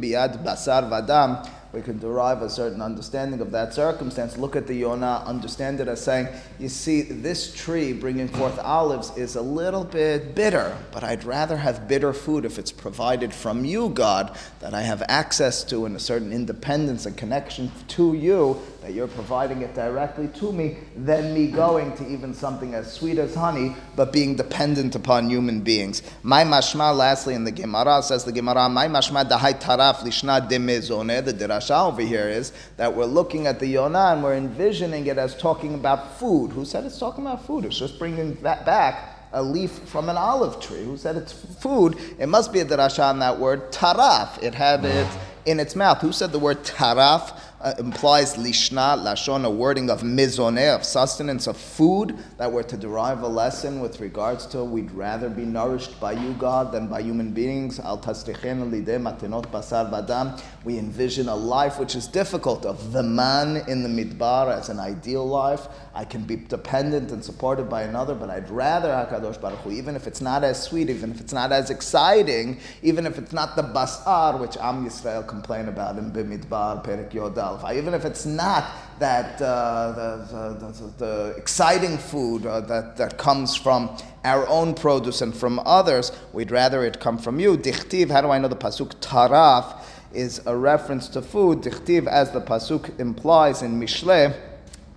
biyad 0.00 0.44
basar 0.44 0.88
vadam. 0.88 1.48
We 1.74 1.82
can 1.82 1.98
derive 1.98 2.40
a 2.40 2.48
certain 2.48 2.80
understanding 2.80 3.40
of 3.40 3.50
that 3.50 3.74
circumstance. 3.74 4.36
Look 4.36 4.54
at 4.54 4.68
the 4.68 4.74
Yonah, 4.74 5.24
understand 5.26 5.80
it 5.80 5.88
as 5.88 6.00
saying, 6.04 6.28
You 6.60 6.68
see, 6.68 7.02
this 7.02 7.52
tree 7.52 7.92
bringing 7.92 8.28
forth 8.28 8.60
olives 8.60 9.10
is 9.16 9.34
a 9.34 9.42
little 9.42 9.82
bit 9.82 10.36
bitter, 10.36 10.76
but 10.92 11.02
I'd 11.02 11.24
rather 11.24 11.56
have 11.56 11.88
bitter 11.88 12.12
food 12.12 12.44
if 12.44 12.60
it's 12.60 12.70
provided 12.70 13.34
from 13.34 13.64
you, 13.64 13.88
God, 13.88 14.38
that 14.60 14.72
I 14.72 14.82
have 14.82 15.02
access 15.08 15.64
to 15.64 15.84
and 15.84 15.96
a 15.96 15.98
certain 15.98 16.32
independence 16.32 17.06
and 17.06 17.16
connection 17.16 17.72
to 17.88 18.14
you 18.14 18.62
that 18.84 18.92
you're 18.92 19.08
providing 19.08 19.62
it 19.62 19.74
directly 19.74 20.28
to 20.28 20.52
me, 20.52 20.76
than 20.94 21.32
me 21.32 21.46
going 21.46 21.96
to 21.96 22.06
even 22.06 22.34
something 22.34 22.74
as 22.74 22.92
sweet 22.92 23.16
as 23.16 23.34
honey, 23.34 23.74
but 23.96 24.12
being 24.12 24.36
dependent 24.36 24.94
upon 24.94 25.30
human 25.30 25.62
beings. 25.62 26.02
My 26.22 26.44
mashma, 26.44 26.94
lastly, 26.94 27.32
in 27.32 27.44
the 27.44 27.50
Gemara, 27.50 28.02
says 28.02 28.26
the 28.26 28.32
Gemara, 28.32 28.68
my 28.68 28.86
mashma 28.86 29.26
dahai 29.26 29.58
taraf 29.58 30.00
lishna 30.00 30.46
demezone, 30.50 31.24
the 31.24 31.32
drasha 31.32 31.88
over 31.88 32.02
here 32.02 32.28
is 32.28 32.52
that 32.76 32.94
we're 32.94 33.06
looking 33.06 33.46
at 33.46 33.58
the 33.58 33.68
Yonah 33.68 34.12
and 34.12 34.22
we're 34.22 34.36
envisioning 34.36 35.06
it 35.06 35.16
as 35.16 35.34
talking 35.34 35.72
about 35.72 36.18
food. 36.18 36.52
Who 36.52 36.66
said 36.66 36.84
it's 36.84 36.98
talking 36.98 37.24
about 37.24 37.46
food? 37.46 37.64
It's 37.64 37.78
just 37.78 37.98
bringing 37.98 38.34
that 38.42 38.66
back 38.66 39.14
a 39.32 39.42
leaf 39.42 39.70
from 39.86 40.10
an 40.10 40.18
olive 40.18 40.60
tree, 40.60 40.84
who 40.84 40.98
said 40.98 41.16
it's 41.16 41.32
food, 41.32 41.96
it 42.18 42.28
must 42.28 42.52
be 42.52 42.60
a 42.60 42.64
darasha 42.66 43.08
on 43.08 43.18
that 43.20 43.38
word 43.38 43.72
taraf. 43.72 44.42
It 44.42 44.54
had 44.54 44.84
it 44.84 45.08
in 45.46 45.60
its 45.60 45.74
mouth. 45.76 46.00
Who 46.00 46.12
said 46.12 46.32
the 46.32 46.38
word 46.38 46.62
taraf? 46.64 47.38
Uh, 47.64 47.72
implies 47.78 48.36
lishna, 48.36 49.02
lashon, 49.02 49.44
a 49.44 49.50
wording 49.50 49.88
of 49.88 50.02
mizoneh, 50.02 50.74
of 50.74 50.84
sustenance, 50.84 51.46
of 51.46 51.56
food, 51.56 52.16
that 52.36 52.52
we're 52.52 52.62
to 52.62 52.76
derive 52.76 53.22
a 53.22 53.26
lesson 53.26 53.80
with 53.80 54.00
regards 54.00 54.44
to 54.44 54.62
we'd 54.62 54.90
rather 54.92 55.30
be 55.30 55.46
nourished 55.46 55.98
by 55.98 56.12
you, 56.12 56.34
God, 56.34 56.72
than 56.72 56.88
by 56.88 57.00
human 57.00 57.32
beings. 57.32 57.80
Al 57.80 57.98
matenot 57.98 59.46
basar 59.46 59.90
vadam. 59.90 60.38
We 60.62 60.78
envision 60.78 61.28
a 61.28 61.34
life 61.34 61.78
which 61.78 61.94
is 61.94 62.06
difficult, 62.06 62.66
of 62.66 62.92
the 62.92 63.02
man 63.02 63.64
in 63.66 63.82
the 63.82 63.88
midbar 63.88 64.54
as 64.54 64.68
an 64.68 64.78
ideal 64.78 65.26
life. 65.26 65.66
I 65.94 66.04
can 66.04 66.22
be 66.24 66.36
dependent 66.36 67.12
and 67.12 67.24
supported 67.24 67.70
by 67.70 67.82
another, 67.82 68.14
but 68.14 68.28
I'd 68.28 68.50
rather 68.50 68.88
HaKadosh 68.88 69.40
Baruch 69.40 69.60
Hu, 69.60 69.70
even 69.70 69.96
if 69.96 70.06
it's 70.06 70.20
not 70.20 70.44
as 70.44 70.62
sweet, 70.62 70.90
even 70.90 71.12
if 71.12 71.20
it's 71.20 71.32
not 71.32 71.50
as 71.50 71.70
exciting, 71.70 72.60
even 72.82 73.06
if 73.06 73.18
it's 73.18 73.32
not 73.32 73.56
the 73.56 73.62
basar, 73.62 74.38
which 74.38 74.58
Am 74.58 74.84
Yisrael 74.84 75.26
complain 75.26 75.68
about 75.68 75.96
in 75.96 76.10
Bimidbar, 76.10 76.84
Perek 76.84 77.10
Yodal, 77.12 77.53
even 77.72 77.94
if 77.94 78.04
it's 78.04 78.26
not 78.26 78.64
that 78.98 79.40
uh, 79.40 79.92
the, 79.92 80.72
the, 80.72 81.04
the, 81.04 81.34
exciting 81.36 81.98
food 81.98 82.46
uh, 82.46 82.60
that, 82.60 82.96
that 82.96 83.18
comes 83.18 83.56
from 83.56 83.96
our 84.24 84.46
own 84.48 84.74
produce 84.74 85.20
and 85.20 85.34
from 85.34 85.60
others, 85.64 86.12
we'd 86.32 86.50
rather 86.50 86.84
it 86.84 87.00
come 87.00 87.18
from 87.18 87.40
you. 87.40 87.56
Dichtiv, 87.56 88.10
how 88.10 88.20
do 88.20 88.30
I 88.30 88.38
know 88.38 88.48
the 88.48 88.56
pasuk 88.56 88.94
taraf 89.00 89.82
is 90.12 90.40
a 90.46 90.56
reference 90.56 91.08
to 91.08 91.22
food? 91.22 91.58
Dichtiv, 91.60 92.06
as 92.06 92.30
the 92.30 92.40
pasuk 92.40 92.98
implies 93.00 93.62
in 93.62 93.80
Mishle, 93.80 94.34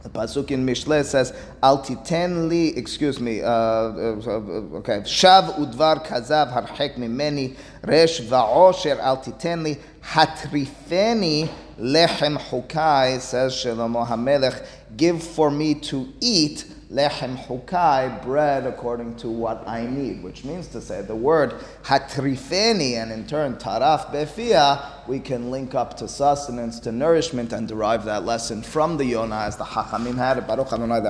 the 0.04 0.10
pasuk 0.10 0.52
in 0.52 0.66
Mishle 0.66 1.04
says, 1.04 1.34
"Al 1.62 1.84
titen 1.84 2.48
li." 2.48 2.70
Excuse 2.78 3.20
me. 3.20 3.42
Uh, 3.42 3.50
uh, 3.50 4.78
okay. 4.80 5.00
Shav 5.00 5.56
udvar 5.56 6.06
kazav 6.06 6.54
harhek 6.54 6.96
mimeni 6.98 7.56
resh 7.82 8.22
va'osher 8.22 9.00
al 9.00 9.18
titen 9.18 9.64
li 9.64 9.78
hatrifeni 10.02 11.50
lechem 11.80 12.38
hukai. 12.38 13.20
Says 13.20 13.54
Shlomo 13.54 14.08
Hamelech, 14.08 14.66
"Give 14.96 15.22
for 15.22 15.50
me 15.52 15.76
to 15.76 16.14
eat." 16.20 16.66
lechem 16.92 17.36
hukai, 17.38 18.24
bread 18.24 18.66
according 18.66 19.16
to 19.18 19.30
what 19.30 19.68
I 19.68 19.86
need, 19.86 20.24
which 20.24 20.46
means 20.46 20.68
to 20.70 20.82
say 20.82 21.02
the 21.02 21.16
word 21.16 21.54
hatrifeni 21.84 22.94
and 22.94 23.12
in 23.12 23.28
turn 23.28 23.56
taraf 23.56 24.12
befia, 24.12 24.82
we 25.08 25.20
can 25.20 25.52
link 25.52 25.76
up 25.76 25.98
to 25.98 26.08
sustenance, 26.08 26.80
to 26.82 26.92
nourishment, 26.92 27.52
and 27.52 27.68
derive 27.68 28.06
that 28.06 28.24
lesson 28.26 28.62
from 28.62 28.98
the 28.98 29.06
Yonah 29.06 29.36
as 29.36 29.58
the 29.58 29.66
Hachamim 29.66 30.16
had. 30.16 30.46
Baruch 30.48 30.72
Adonai 30.72 31.02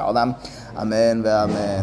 Amen 0.75 1.23
ve'amen. 1.23 1.67